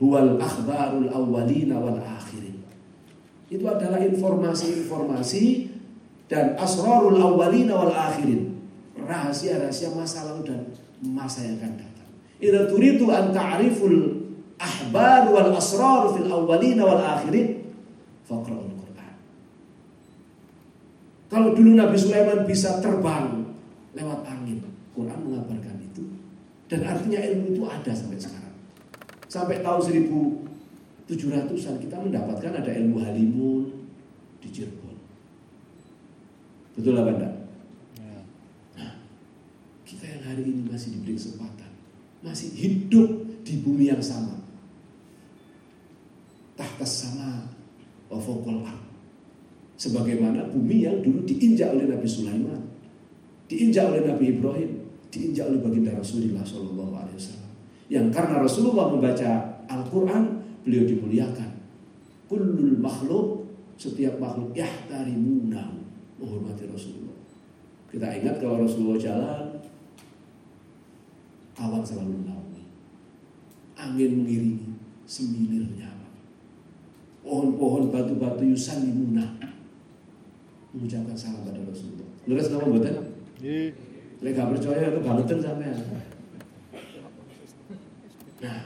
[0.00, 2.60] huwal akhbarul awwalina wal akhirin.
[3.52, 5.71] Itu adalah informasi-informasi
[6.32, 8.56] dan asrarul awwalina wal akhirin.
[8.96, 10.60] Rahasia-rahasia masa lalu dan
[11.04, 12.08] masa yang akan datang.
[12.40, 14.24] Idza turidu an ta'riful
[14.56, 17.68] ahbar wal asrar fil awwalin wal akhirin
[18.24, 19.14] faqra'ul Quran.
[21.28, 23.52] Kalau dulu Nabi Sulaiman bisa terbang
[23.92, 24.64] lewat angin,
[24.96, 26.16] Quran mengabarkan itu.
[26.72, 28.56] Dan artinya ilmu itu ada sampai sekarang.
[29.28, 33.68] Sampai tahun 1700-an kita mendapatkan ada ilmu halimun
[34.40, 34.81] di Cirebon.
[36.72, 37.34] Betul apa enggak?
[38.80, 38.92] Nah,
[39.84, 41.70] kita yang hari ini masih diberi kesempatan,
[42.24, 43.10] masih hidup
[43.44, 44.40] di bumi yang sama,
[46.56, 47.48] tahta sama
[48.08, 48.20] wa
[49.82, 52.60] Sebagaimana bumi yang dulu diinjak oleh Nabi Sulaiman,
[53.50, 54.70] diinjak oleh Nabi Ibrahim,
[55.10, 57.50] diinjak oleh baginda Rasulullah Shallallahu Alaihi Wasallam.
[57.90, 59.30] Yang karena Rasulullah membaca
[59.66, 60.24] Al-Quran,
[60.62, 61.50] beliau dimuliakan.
[62.30, 65.81] Kullul makhluk, setiap makhluk yahtarimunahu,
[66.22, 67.18] menghormati Rasulullah.
[67.90, 69.44] Kita ingat kalau Rasulullah jalan,
[71.58, 72.64] awan selalu menaungi,
[73.74, 74.70] angin mengiringi
[75.02, 75.92] semilirnya
[77.22, 79.38] pohon-pohon batu-batu yusalimuna
[80.74, 82.08] mengucapkan salam pada Rasulullah.
[82.26, 82.96] Leres nama buatan?
[84.22, 85.76] Lek gak percaya itu bangetan sampean.
[88.42, 88.60] Nah,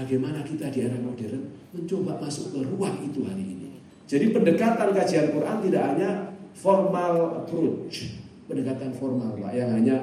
[0.00, 3.68] bagaimana kita di era modern mencoba masuk ke ruang itu hari ini?
[4.08, 8.16] Jadi pendekatan kajian Quran tidak hanya formal approach,
[8.50, 9.96] pendekatan formal Pak, yang hanya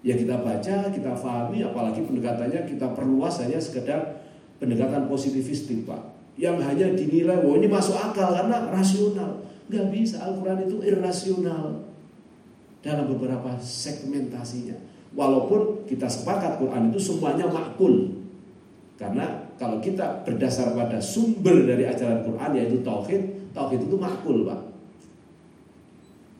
[0.00, 4.24] ya kita baca, kita pahami, apalagi pendekatannya kita perluas hanya sekedar
[4.60, 6.10] pendekatan positivistik Pak
[6.40, 9.44] yang hanya dinilai bahwa ini masuk akal karena rasional.
[9.68, 11.84] Nggak bisa, Al-Quran itu irrasional
[12.80, 14.74] dalam beberapa segmentasinya.
[15.12, 18.24] Walaupun kita sepakat Quran itu semuanya makul.
[18.96, 24.60] Karena kalau kita berdasar pada sumber dari ajaran Quran yaitu tauhid, tauhid itu makul, Pak.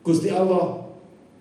[0.01, 0.81] Gusti Allah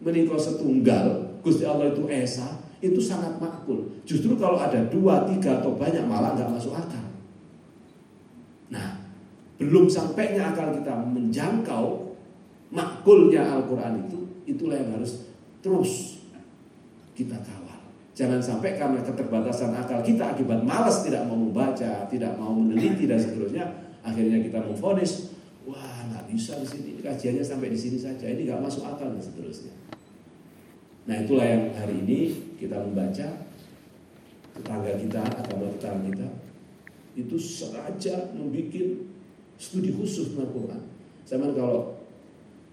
[0.01, 3.89] menikah setunggal, Gusti Allah itu esa, itu sangat makul.
[4.09, 7.05] Justru kalau ada dua, tiga atau banyak malah nggak masuk akal.
[8.73, 9.01] Nah,
[9.61, 12.17] belum sampainya akal kita menjangkau
[12.73, 14.19] makulnya Al-Quran itu,
[14.49, 15.29] itulah yang harus
[15.61, 16.25] terus
[17.13, 17.81] kita kawal.
[18.17, 23.21] Jangan sampai karena keterbatasan akal kita akibat malas tidak mau membaca, tidak mau meneliti dan
[23.21, 23.65] seterusnya,
[24.01, 25.33] akhirnya kita memfonis,
[25.69, 29.21] wah nggak bisa di sini, kajiannya sampai di sini saja, ini nggak masuk akal dan
[29.21, 29.75] seterusnya.
[31.09, 32.19] Nah itulah yang hari ini
[32.61, 33.29] kita membaca
[34.57, 36.29] tetangga kita, agama tetangga kita,
[37.17, 39.01] itu sengaja membuat
[39.61, 40.83] studi khusus tentang Quran.
[41.29, 42.01] Saya kalau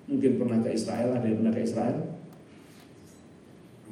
[0.07, 1.99] mungkin pernah ke Israel, ada yang pernah ke Israel?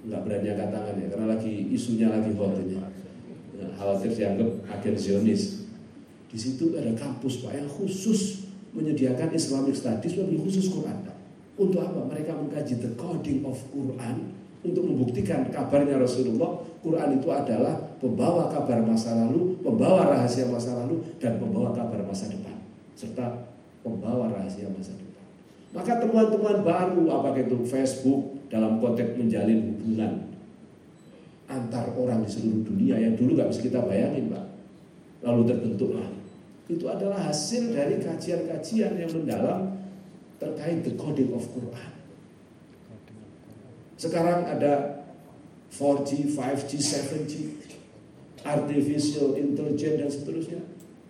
[0.06, 2.78] Nggak berani angkat tangan ya, karena lagi isunya lagi hot ini.
[3.76, 5.68] Khawatir dianggap agen Zionis.
[6.32, 8.45] Di situ ada kampus Pak yang khusus
[8.76, 11.08] menyediakan Islamic Studies lebih khusus Quran.
[11.56, 12.04] Untuk apa?
[12.12, 14.36] Mereka mengkaji the coding of Quran
[14.66, 21.06] untuk membuktikan kabarnya Rasulullah, Quran itu adalah pembawa kabar masa lalu, pembawa rahasia masa lalu,
[21.22, 22.58] dan pembawa kabar masa depan,
[22.98, 23.46] serta
[23.86, 25.24] pembawa rahasia masa depan.
[25.78, 30.12] Maka temuan-temuan baru, apakah itu Facebook dalam konteks menjalin hubungan
[31.46, 34.46] antar orang di seluruh dunia yang dulu nggak bisa kita bayangin, Pak.
[35.22, 36.10] Lalu terbentuklah.
[36.66, 39.78] Itu adalah hasil dari kajian-kajian yang mendalam
[40.42, 41.92] terkait the coding of Quran.
[43.96, 45.06] Sekarang ada
[45.72, 47.34] 4G, 5G, 7G,
[48.44, 50.62] artificial intelligence dan seterusnya.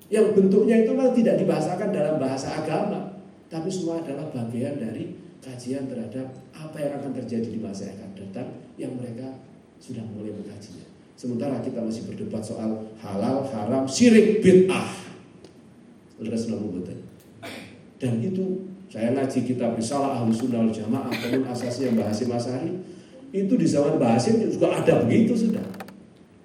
[0.08, 3.18] Yang bentuknya itu kan tidak dibahasakan dalam bahasa agama,
[3.50, 8.12] tapi semua adalah bagian dari kajian terhadap apa yang akan terjadi di masa yang akan
[8.18, 9.34] datang yang mereka
[9.82, 10.86] sudah mulai mengkajinya.
[11.16, 15.05] Sementara kita masih berdebat soal halal, haram, syirik, bid'ah.
[16.22, 17.00] Leres nopo boten.
[18.00, 22.72] Dan itu saya ngaji kitab Risalah Ahlu Sunnah Jamaah ataupun asasnya Mbah Hasim Asari
[23.36, 25.64] itu di zaman Mbah Hasim juga ada begitu sudah.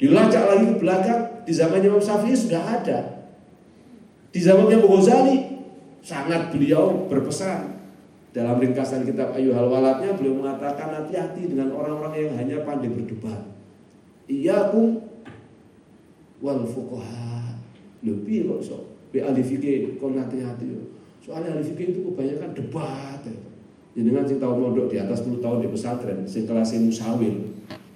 [0.00, 2.98] Dilacak lagi ke belakang di zamannya Imam Syafi'i sudah ada.
[4.32, 5.36] Di zamannya Imam Ghazali
[6.00, 7.76] sangat beliau berpesan
[8.30, 13.42] dalam ringkasan kitab Ayyuhal Waladnya beliau mengatakan hati-hati dengan orang-orang yang hanya pandai berdebat
[14.30, 15.02] iyyakum
[16.38, 17.58] wal fuqaha
[18.06, 20.66] lebih kok be ahli fikih kon hati-hati
[21.22, 23.34] soalnya ahli fikih itu kebanyakan debat ya.
[24.00, 27.34] dengan sing tahu mondok di atas 10 tahun di pesantren sing kelas musawir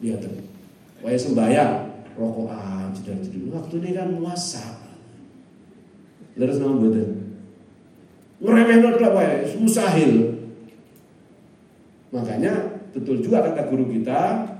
[0.02, 0.22] lihat
[1.04, 1.72] Waya sembahyang
[2.16, 4.64] rokokan jedar jedar waktu ini kan muasa
[6.34, 7.24] leres nama badan
[8.44, 10.12] ngeremeh nodok wae mustahil.
[12.14, 14.54] Makanya betul juga kata guru kita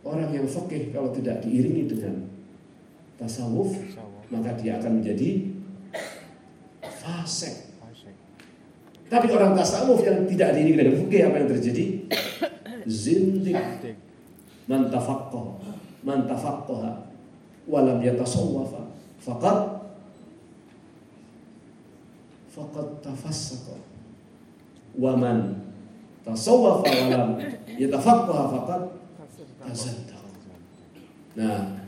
[0.00, 2.24] Orang yang fakih kalau tidak diiringi dengan
[3.20, 3.76] tasawuf,
[4.32, 5.52] maka dia akan menjadi
[6.80, 7.68] fasik.
[9.10, 11.84] Tapi orang tasawuf yang tidak diiringi dengan fakih apa yang terjadi?
[12.88, 13.58] Zindik.
[14.70, 15.46] Man tafaqqah,
[16.06, 17.10] man tafaqqaha
[17.66, 18.86] walam yatasawwafa
[19.18, 19.58] faqad
[22.54, 23.74] faqad tafassaqa.
[24.94, 25.58] Wa man
[26.22, 28.82] tasawwafa walam yatafaqqaha faqad
[31.30, 31.79] Nah,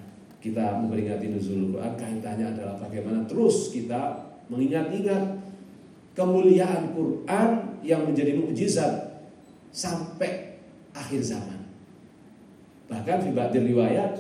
[0.43, 5.39] kita memperingati nuzul Quran kaitannya adalah bagaimana terus kita mengingat-ingat
[6.19, 7.49] kemuliaan Quran
[7.87, 9.23] yang menjadi mukjizat
[9.71, 10.59] sampai
[10.93, 11.63] akhir zaman.
[12.91, 14.13] Bahkan di ba'dil riwayat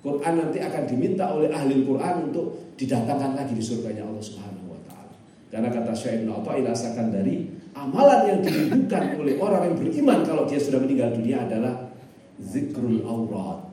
[0.00, 4.80] Quran nanti akan diminta oleh ahli Quran untuk didatangkan lagi di surganya Allah Subhanahu wa
[4.88, 5.14] taala.
[5.52, 7.44] Karena kata Syekh Ibnu ilasakan dari
[7.76, 11.92] amalan yang dirindukan oleh orang yang beriman kalau dia sudah meninggal dunia adalah
[12.40, 13.67] zikrul aurat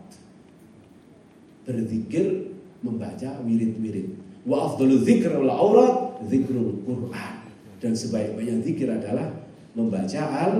[1.65, 4.13] berzikir membaca wirid-wirid.
[4.45, 7.34] Wa afdalu zikr wal aurat zikrul Quran.
[7.82, 9.34] Dan sebaik-baiknya zikir adalah
[9.75, 10.54] membaca al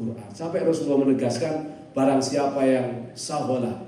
[0.00, 1.54] Quran sampai Rasulullah menegaskan
[1.92, 3.84] barang siapa yang saholah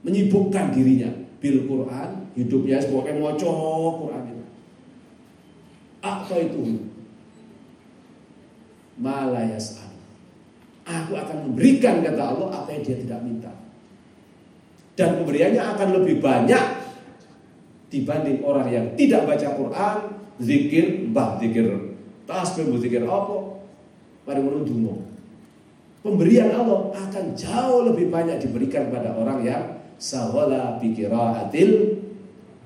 [0.00, 3.52] menyibukkan dirinya bil Quran hidupnya sebagai moco
[4.02, 4.44] Quran itu
[6.00, 6.62] apa itu
[8.98, 9.84] malayas
[10.88, 13.52] Aku akan memberikan kata Allah apa yang dia tidak minta.
[14.98, 16.64] Dan pemberiannya akan lebih banyak
[17.86, 19.96] dibanding orang yang tidak baca Quran,
[20.42, 21.94] zikir, bah zikir,
[22.26, 23.62] tasbih, zikir apa,
[24.26, 25.06] pada menundungu.
[26.02, 29.62] Pemberian Allah akan jauh lebih banyak diberikan pada orang yang
[30.02, 32.02] sawala bikiraatil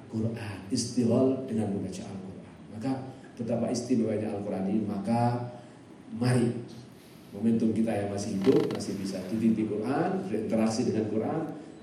[0.08, 2.56] Quran, istighol dengan membaca Al-Quran.
[2.76, 2.90] Maka
[3.36, 5.52] betapa istimewanya Al-Quran ini, maka
[6.16, 6.48] mari
[7.32, 11.40] momentum kita yang masih hidup masih bisa dititi Quran berinteraksi dengan Quran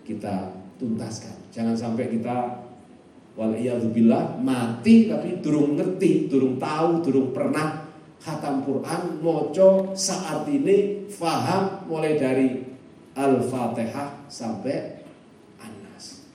[0.09, 0.49] kita
[0.81, 2.65] tuntaskan jangan sampai kita
[3.37, 7.85] waliyadzubillah mati tapi durung ngerti durung tahu durung pernah
[8.19, 12.67] khatam Quran moco saat ini faham mulai dari
[13.15, 15.03] Al-Fatihah sampai
[15.59, 16.27] An-Nas.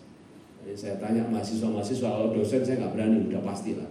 [0.65, 3.89] Jadi saya tanya mahasiswa-mahasiswa kalau dosen saya nggak berani udah pastilah.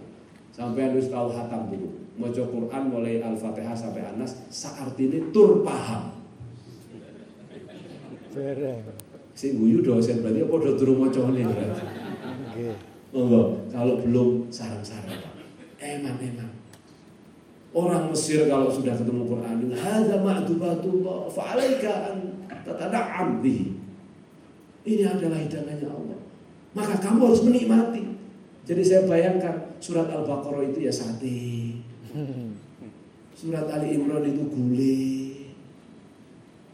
[0.54, 1.90] Sampai harus tahu hatam dulu.
[2.14, 6.14] Mojo Quran mulai Al-Fatihah sampai Anas saat ini tur paham.
[9.34, 11.42] Si guyu dosen berarti apa udah turun mojo ini
[13.14, 15.22] Oh, kalau belum sarang-sarang.
[15.78, 16.50] Emang emang.
[17.74, 22.16] Orang Mesir kalau sudah ketemu Quran, hadza ma'dubatullah fa'alaika an
[22.62, 23.74] tatada'am bihi.
[24.86, 26.18] Ini adalah hidangannya Allah.
[26.74, 28.02] Maka kamu harus menikmati.
[28.66, 31.78] Jadi saya bayangkan surat Al-Baqarah itu ya sate.
[33.34, 35.23] Surat Ali Imran itu gule.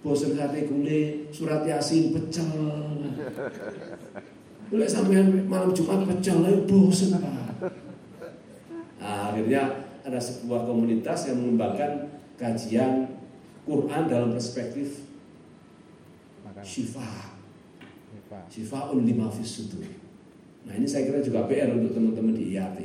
[0.00, 2.48] Bosan sate gule, surat Yasin pecel.
[4.72, 7.68] Boleh sampai malam Jumat pecel lagi bosan apa?
[8.96, 12.08] Nah, akhirnya ada sebuah komunitas yang mengembangkan
[12.40, 13.12] kajian
[13.68, 15.04] Quran dalam perspektif
[16.64, 17.36] syifa.
[18.48, 19.84] Syifa lima fis sudur.
[20.64, 22.78] Nah ini saya kira juga PR untuk teman-teman di IAT.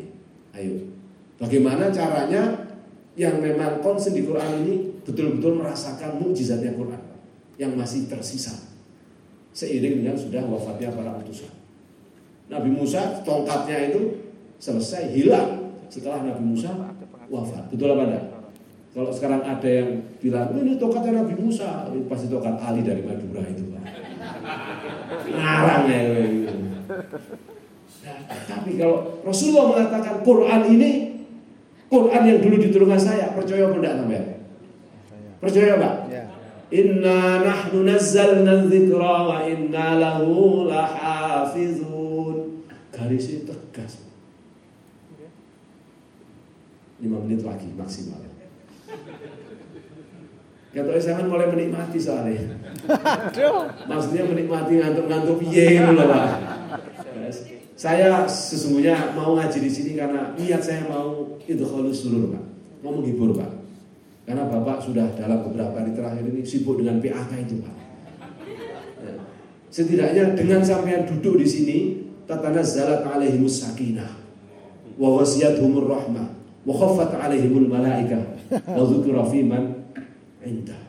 [0.58, 0.90] Ayo,
[1.38, 2.66] bagaimana caranya
[3.14, 4.76] yang memang konsen di Quran ini
[5.06, 7.05] betul-betul merasakan mukjizatnya Quran
[7.56, 8.56] yang masih tersisa
[9.56, 11.52] seiring dengan sudah wafatnya para utusan.
[12.52, 14.02] Nabi Musa tongkatnya itu
[14.60, 16.76] selesai hilang setelah Nabi Musa
[17.32, 17.72] wafat.
[17.72, 18.26] Betul apa enggak?
[18.96, 23.44] Kalau sekarang ada yang bilang ini tongkatnya Nabi Musa, ini pasti tongkat Ali dari Madura
[23.48, 23.64] itu.
[25.32, 26.02] Ngarang ya.
[28.46, 30.92] Tapi kalau Rasulullah mengatakan Quran ini
[31.90, 34.24] Quran yang dulu diturunkan saya, percaya apa enggak sampai?
[35.40, 35.96] Percaya Pak?
[36.74, 42.66] Inna nahnu nazzalna dzikra wa inna lahu lahafizun.
[42.90, 44.02] Garisnya tegas.
[46.98, 48.24] 5 menit lagi maksimal.
[50.76, 52.52] Kata saya kan mulai menikmati soalnya.
[53.88, 56.28] Maksudnya menikmati ngantuk-ngantuk piye gitu loh Pak.
[57.76, 62.44] Saya sesungguhnya mau ngaji di sini karena niat saya mau itu halus surur Pak.
[62.84, 63.52] Mau menghibur Pak.
[64.26, 67.76] Karena Bapak sudah dalam beberapa hari terakhir ini sibuk dengan PAK itu Pak.
[69.70, 71.78] Setidaknya dengan sampean duduk di sini,
[72.26, 74.18] tatana zalat alaihimus sakinah
[74.98, 76.26] wa wasiyatuhumur rahmah
[76.66, 79.86] wa khaffat alaihimul malaikah wa dzukira fi man
[80.42, 80.82] indah.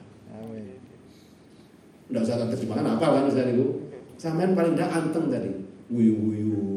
[2.07, 3.91] Enggak usah terjemahkan apa kan saya itu.
[4.17, 5.51] Sampean paling tidak anteng tadi.
[5.93, 6.76] Wuyu-wuyu,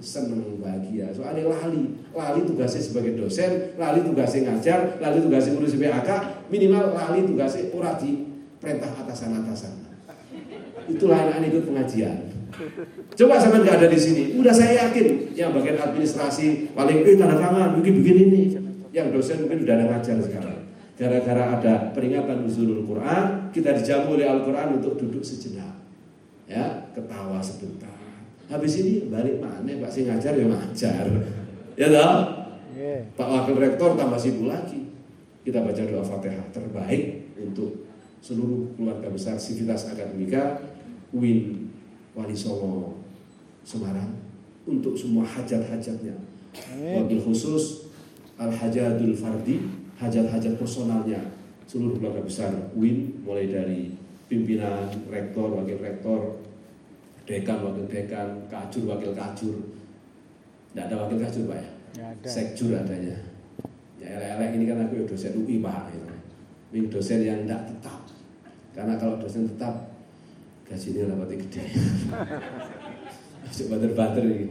[0.00, 1.08] seneng bahagia.
[1.12, 6.10] Soalnya lali, lali tugasnya sebagai dosen, lali tugasnya ngajar, lali tugasnya ngurus PAK,
[6.52, 7.96] minimal lali tugasnya ora
[8.60, 9.72] perintah atasan-atasan.
[10.86, 12.36] Itulah anak ikut pengajian.
[13.12, 17.36] Coba sampai nggak ada di sini, udah saya yakin yang bagian administrasi paling eh tanda
[17.36, 18.42] tangan, bikin bikin ini.
[18.94, 20.58] Yang dosen mungkin udah ada ngajar sekarang.
[20.96, 25.84] Gara-gara ada peringatan nuzulul Quran, kita dijamu oleh Al-Quran untuk duduk sejenak.
[26.48, 27.95] Ya, ketawa sebentar.
[28.46, 31.06] Habis ini balik mana Pak si ngajar ya ngajar.
[31.74, 32.14] Ya toh?
[32.76, 33.02] Yeah.
[33.18, 34.86] Pak Wakil Rektor tambah sibuk lagi.
[35.42, 37.86] Kita baca doa Fatihah terbaik untuk
[38.22, 40.58] seluruh keluarga besar Sivitas Akademika
[41.14, 41.70] Win
[42.14, 42.98] Wali Songo
[43.62, 44.10] Semarang
[44.66, 46.14] untuk semua hajat-hajatnya.
[46.74, 47.86] Wabil khusus
[48.36, 49.62] Al-Hajatul Fardi,
[49.96, 51.18] hajat-hajat personalnya
[51.66, 53.94] seluruh keluarga besar Win mulai dari
[54.26, 56.42] pimpinan, rektor, wakil rektor,
[57.26, 59.56] dekan, wakil dekan, kajur, wakil kajur.
[60.70, 61.68] Tidak ada wakil kajur Pak ya?
[61.96, 62.28] Nggak ada.
[62.30, 63.16] Sekjur adanya.
[63.98, 65.90] Ya elek-elek ini kan aku ya dosen UI Pak.
[65.90, 66.08] Gitu.
[66.72, 68.00] Ini dosen yang tidak tetap.
[68.72, 69.74] Karena kalau dosen tetap
[70.66, 71.62] gajinya rapati gede.
[73.42, 74.46] Masuk banter-banter ini.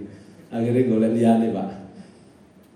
[0.51, 1.71] Akhirnya golek liane Pak.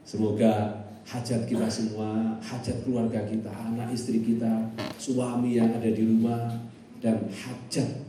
[0.08, 0.80] Semoga
[1.10, 4.70] hajat kita semua, hajat keluarga kita, anak istri kita,
[5.02, 6.54] suami yang ada di rumah,
[7.02, 8.09] dan hajat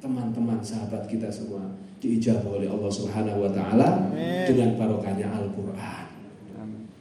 [0.00, 1.60] teman-teman sahabat kita semua
[2.00, 4.08] diijabah oleh Allah Subhanahu wa taala
[4.48, 6.08] dengan barokahnya Al-Qur'an.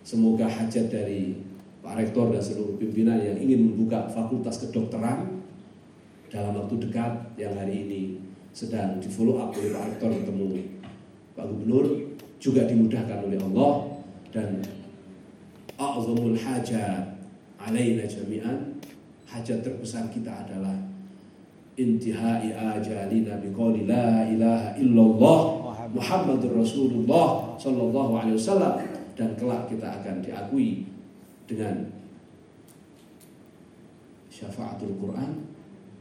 [0.04, 1.40] Semoga hajat dari
[1.80, 5.40] Pak Rektor dan seluruh pimpinan yang ingin membuka fakultas kedokteran
[6.28, 8.02] dalam waktu dekat yang hari ini
[8.52, 10.48] sedang di follow up oleh Pak Rektor bertemu
[11.40, 11.86] Pak Gubernur
[12.44, 13.72] juga dimudahkan oleh Allah
[14.36, 14.60] dan
[15.80, 17.16] a'zamul hajat
[17.64, 18.76] alaina jami'an
[19.24, 20.89] hajat terbesar kita adalah
[21.80, 25.40] intihai ajalina biqauli la ilaha illallah
[25.90, 28.78] Muhammadur Rasulullah sallallahu alaihi wasallam.
[29.18, 30.88] Dan kelak kita akan diakui
[31.44, 31.92] dengan
[34.32, 35.44] syafaatul Quran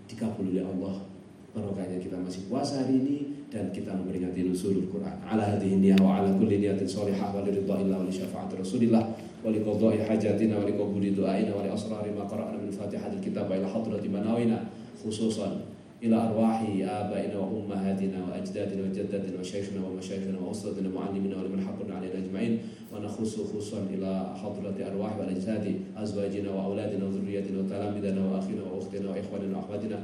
[0.07, 1.03] dikabul oleh Allah.
[1.51, 3.17] Barokahnya kita masih puasa hari ini
[3.51, 5.19] dan kita memperingati nuzulul Quran.
[5.27, 9.03] Ala hadhihi niyah wa ala kulli niyatin salihah wa liridha wa li syafaati Rasulillah
[9.43, 13.19] wa li qada'i hajatina wa li qabuli du'aina wa li asrari ma qara'na min fatihatil
[13.19, 14.63] kitab ila hadrati manawina
[15.05, 15.61] خصوصا
[16.03, 22.59] إلى أرواح آبائنا وأمهاتنا وأجدادنا وجداتنا وشيخنا ومشايخنا وأسرتنا ومعلمنا ولمن حقنا علينا أجمعين.
[22.95, 25.65] ونخص خصوصا إلى حضرة أرواح وأجداد
[25.97, 29.99] أزواجنا وأولادنا وذريتنا وتلامذنا وأخينا وأختنا وإخواننا وأخواتنا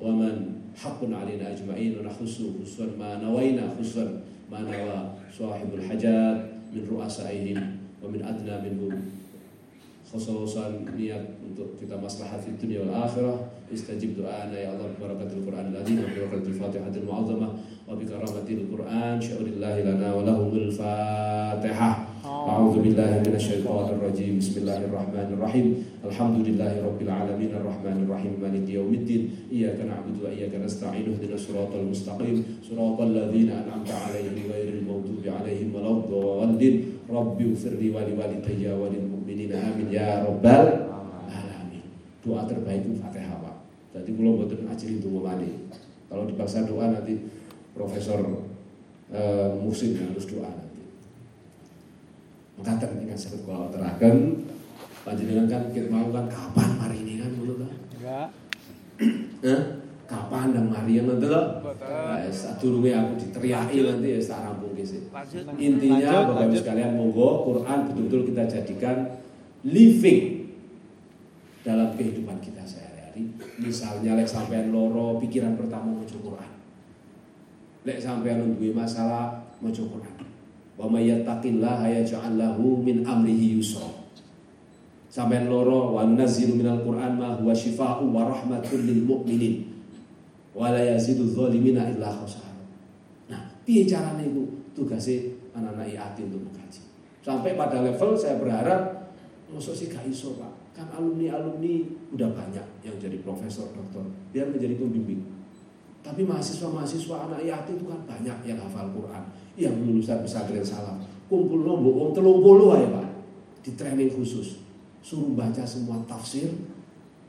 [0.00, 0.34] ومن
[0.76, 1.98] حق علينا أجمعين.
[1.98, 4.20] ونخص خصوصا ما نوينا خصوصا
[4.52, 4.98] ما نوى
[5.38, 6.38] صاحب الحجات
[6.76, 7.58] من رؤسائهم
[8.04, 8.92] ومن أدنى منهم.
[10.12, 12.84] خصوصا niat untuk kita maslahat di dunia
[13.72, 17.50] Allah barakatul Quran al-azim wa barakatul Fatihatul mu'azzamah
[17.88, 22.12] wa bi karamatil Quran sya'urillahi lana wa lahumul Fatihah
[22.42, 24.42] أعوذ بالله من الشيطان الرجيم.
[24.42, 25.66] بسم الله الرحمن الرحيم.
[26.10, 27.50] الحمد لله رب العالمين.
[27.54, 28.32] الرحمن الرحيم.
[28.42, 29.22] مالك يوم الدين.
[29.54, 31.06] إياك نعبد وإياك نستعين.
[31.06, 32.66] اهدنا الصراط المستقيم.
[32.66, 36.74] صراط الذين أنعمت عليهم غير المغضوب عليهم ولا الضالين.
[37.06, 39.50] رب اغفر لي ولوالدي وللمؤمنين.
[39.54, 39.88] آمين.
[39.94, 41.86] يا رب العالمين.
[42.22, 43.51] doa terbaik Fatihah
[43.92, 45.50] jadi kalau buat ngajarin itu mani
[46.08, 47.16] kalau dipaksa doa nanti
[47.72, 48.20] Profesor
[49.12, 50.84] eh, Musim yang harus doa nanti.
[52.60, 54.44] Mengatakan sakit kalau terakan
[55.02, 57.30] Panjenengan kan kita mau kan kapan mari ini kan?
[57.32, 58.28] Dulu kan Enggak.
[59.44, 59.62] Hah?
[60.12, 61.64] Kapan dan mari yang nanti loh
[62.28, 65.08] Satu aku diteriaki nanti ya tak rampung sih.
[65.56, 68.96] Intinya Bapak Ibu sekalian monggo Quran betul-betul kita jadikan
[69.64, 70.52] living
[71.64, 72.60] dalam kehidupan kita
[73.12, 73.60] sehari-hari.
[73.60, 76.50] Misalnya lek sampean loro pikiran pertama maca Quran.
[77.84, 80.16] Lek sampean duwe masalah maca Quran.
[80.80, 83.86] Wa may yattaqillaha yaj'al lahu min amrihi yusra.
[85.12, 89.68] Sampai loro wa nunazzilu minal Qur'an ma huwa shifaa'u wa rahmatun lil mu'minin.
[90.56, 92.48] Wa la yazidu dzalimina illa khasara.
[93.28, 96.80] Nah, piye carane iku tugasnya anak-anak IAT untuk mengkaji.
[97.20, 99.02] Sampai pada level saya berharap
[99.52, 101.84] Masuk sih gak iso pak Kan alumni-alumni
[102.16, 104.08] udah banyak yang jadi profesor, doktor.
[104.32, 105.20] Biar menjadi pembimbing.
[106.02, 109.22] Tapi mahasiswa-mahasiswa anak IAT itu kan banyak yang hafal Quran.
[109.54, 110.98] Yang lulusan pesantren salam.
[111.28, 113.06] Kumpul nombok, om telung puluh ya pak.
[113.62, 114.58] Di training khusus.
[115.02, 116.46] Suruh baca semua tafsir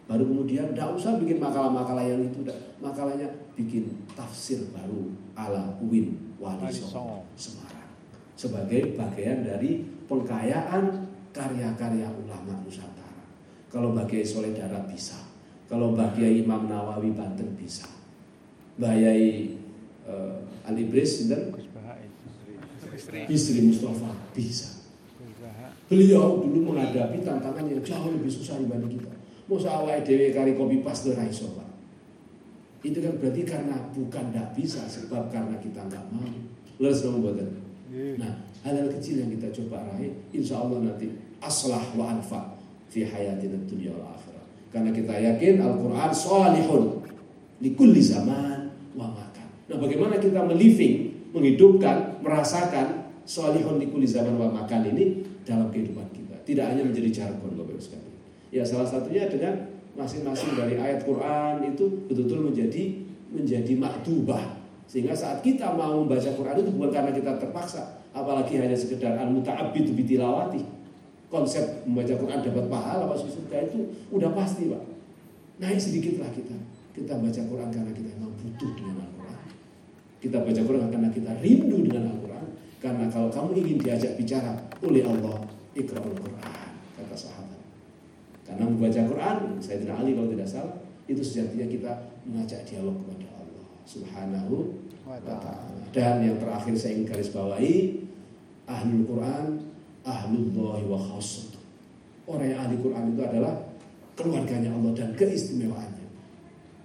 [0.04, 2.44] Baru kemudian tidak usah bikin makalah-makalah yang itu
[2.84, 3.26] Makalahnya
[3.56, 7.24] bikin tafsir baru ala Uin Wali Songo.
[7.40, 7.88] Semarang.
[8.36, 12.93] Sebagai bagian dari pengkayaan karya-karya ulama Nusantara.
[13.74, 15.18] Kalau bagi Soleh Darat bisa.
[15.66, 17.90] Kalau bagi Imam Nawawi Banten bisa.
[18.78, 19.50] Bayai
[20.06, 20.38] uh,
[20.70, 21.50] Ali Bris dan
[23.26, 24.86] Istri Mustafa bisa.
[25.90, 29.10] Beliau dulu menghadapi tantangan yang jauh lebih susah dibanding kita.
[29.50, 31.70] Masa awal dewe kari kopi pas raiso Pak.
[32.86, 36.30] Itu kan berarti karena bukan tidak bisa, sebab karena kita nggak mau.
[36.78, 37.34] Lalu semua
[37.94, 38.34] Nah,
[38.66, 42.53] hal-hal kecil yang kita coba raih, insya Allah nanti aslah wa anfa
[42.94, 44.46] fi hayatina dunia wal akhirah.
[44.70, 46.84] Karena kita yakin Al-Quran salihun
[47.58, 49.48] di kulli zaman wa makan.
[49.74, 56.06] Nah, bagaimana kita meliving, menghidupkan, merasakan salihun di kulli zaman wa makan ini dalam kehidupan
[56.14, 56.38] kita.
[56.46, 58.14] Tidak hanya menjadi jargon Bapak sekali.
[58.54, 63.02] Ya salah satunya dengan masing-masing dari ayat Quran itu betul-betul menjadi
[63.34, 64.62] menjadi maktubah
[64.94, 69.32] sehingga saat kita mau membaca Quran itu bukan karena kita terpaksa, apalagi hanya sekedar al
[69.32, 70.83] muta'abbid bitilawati.
[71.34, 74.86] Konsep membaca Quran dapat pahala masuk surga itu udah pasti, Pak.
[75.58, 76.54] Naik sedikitlah kita.
[76.94, 79.42] Kita baca Quran karena kita memang butuh dengan Al-Quran.
[80.22, 82.46] Kita baca Quran karena kita rindu dengan Al-Quran.
[82.78, 84.54] Karena kalau kamu ingin diajak bicara
[84.86, 85.42] oleh Allah,
[85.74, 86.54] ikra'ul Quran,
[87.02, 87.62] kata sahabat.
[88.46, 90.78] Karena membaca Quran, saya tidak ahli kalau tidak salah,
[91.10, 91.92] itu sejatinya kita
[92.30, 94.56] mengajak dialog kepada Allah Subhanahu
[95.02, 95.82] wa ta'ala.
[95.90, 98.06] Dan yang terakhir saya ingin garis bawahi
[98.70, 99.73] Ahlul Quran
[100.04, 101.56] Ahlullahi wa khassat
[102.28, 103.56] Orang yang ahli Quran itu adalah
[104.14, 106.06] Keluarganya Allah dan keistimewaannya.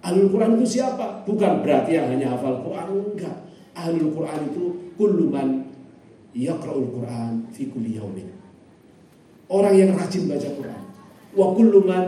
[0.01, 1.21] Ahlul Quran itu siapa?
[1.29, 3.37] Bukan berarti yang hanya hafal Quran Enggak.
[3.77, 4.63] Ahlul Quran itu
[4.97, 5.61] Kulluman
[6.33, 8.27] Yaqra'ul Quran Fi kulli yaumin
[9.45, 10.81] Orang yang rajin baca Quran.
[11.37, 12.05] Wa kulluman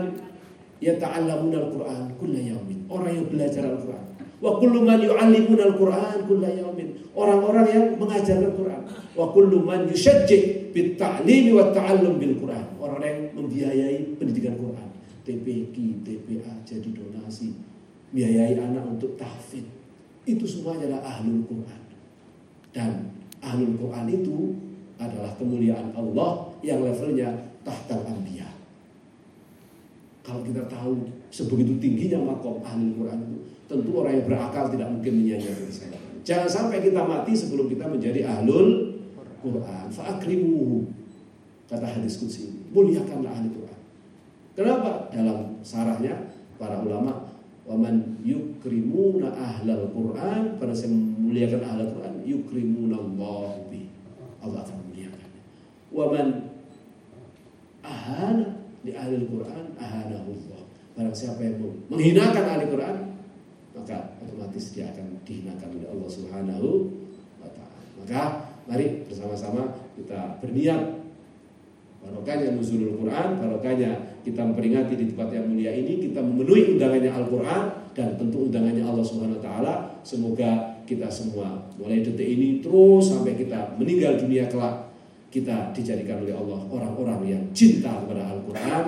[0.82, 4.11] Yata'allamuna al-Quran Kulla yaumin Orang yang belajar Al-Quran
[4.42, 6.98] Wa kullu man yu'allimun al-Qur'an kulla yawmin.
[7.14, 8.82] Orang-orang yang mengajar Al-Qur'an.
[9.14, 12.66] Wa kullu man yushajji bit ta'lim wa ta'allum bil Qur'an.
[12.82, 14.90] Orang yang membiayai pendidikan Quran.
[15.22, 17.54] TPQ, TPA jadi donasi.
[18.10, 19.70] Biayai anak untuk tahfidz.
[20.26, 21.82] Itu semua adalah ahlul Quran.
[22.74, 24.36] Dan ahlul Quran itu
[24.98, 27.30] adalah kemuliaan Allah yang levelnya
[27.62, 28.50] tahtal anbiya.
[30.22, 33.38] Kalau kita tahu sebegitu tingginya makom ahlul Quran itu,
[33.72, 35.96] tentu orang yang berakal tidak mungkin menyanyiakan saya.
[36.22, 39.00] Jangan sampai kita mati sebelum kita menjadi ahlul
[39.40, 39.86] Quran.
[39.90, 40.86] Fa'akrimuhu.
[41.66, 42.52] Kata hadis kudsi.
[42.70, 43.80] Muliakanlah ahli Quran.
[44.52, 45.08] Kenapa?
[45.08, 53.54] Dalam sarahnya para ulama Waman yukrimuna ahlal Quran Pada saya memuliakan ahlal Quran Yukrimuna Allah
[54.42, 55.30] Allah akan memuliakan
[55.94, 56.26] Waman
[57.86, 60.62] ahana di ahli Quran Ahanahullah
[60.98, 62.96] Barang siapa yang menghinakan ahli Quran
[63.72, 66.68] Maka otomatis dia akan dihinakan oleh Allah Subhanahu
[67.40, 67.80] wa taala.
[67.98, 68.22] Maka
[68.68, 71.02] mari bersama-sama kita berniat
[72.02, 73.90] barokahnya nuzulul Quran, barokahnya
[74.22, 77.62] kita memperingati di tempat yang mulia ini, kita memenuhi undangannya Al-Quran
[77.94, 79.74] dan tentu undangannya Allah Subhanahu wa taala.
[80.02, 84.92] Semoga kita semua mulai detik ini terus sampai kita meninggal dunia kelak
[85.32, 88.84] kita dijadikan oleh Allah orang-orang yang cinta kepada Al-Quran,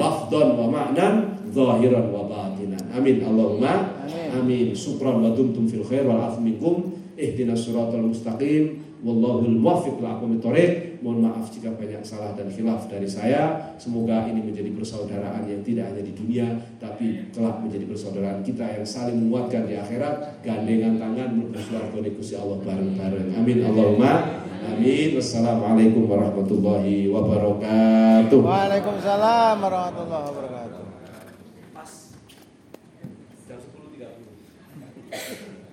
[0.00, 1.14] lafdon wa ma'nan,
[1.52, 2.80] zahiran wa batinan.
[2.96, 3.20] Amin.
[3.20, 3.95] Allahumma
[4.42, 4.76] amin.
[4.76, 6.92] Syukran wa dumtum fil khair wal afu minkum.
[7.16, 8.84] Ihdinas siratal mustaqim.
[9.04, 10.72] Wallahul muwaffiq li aqwamit thoriq.
[11.04, 13.76] Mohon maaf jika banyak salah dan khilaf dari saya.
[13.76, 16.48] Semoga ini menjadi persaudaraan yang tidak hanya di dunia
[16.80, 20.40] tapi kelak menjadi persaudaraan kita yang saling menguatkan di akhirat.
[20.40, 23.36] Gandengan tangan bersuara Gusti Allah bareng-bareng.
[23.36, 23.58] Amin.
[23.62, 25.14] Allahumma Amin.
[25.14, 28.40] Wassalamualaikum warahmatullahi wabarakatuh.
[28.42, 30.55] Waalaikumsalam warahmatullahi wabarakatuh.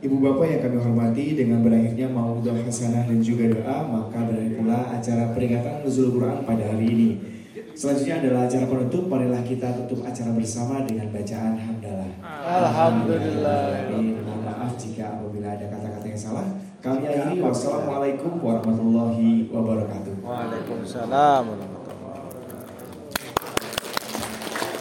[0.03, 4.91] Ibu Bapak yang kami hormati dengan berakhirnya maudhu hasanah dan juga doa maka berakhir pula
[4.91, 7.09] acara peringatan Nuzul Quran pada hari ini.
[7.71, 12.11] Selanjutnya adalah acara penutup, marilah kita tutup acara bersama dengan bacaan hamdalah.
[12.43, 13.89] Alhamdulillah.
[13.95, 16.45] Mohon maaf jika apabila ada kata-kata yang salah.
[16.83, 20.19] Kami akhiri wassalamualaikum warahmatullahi wabarakatuh.
[20.19, 21.45] Waalaikumsalam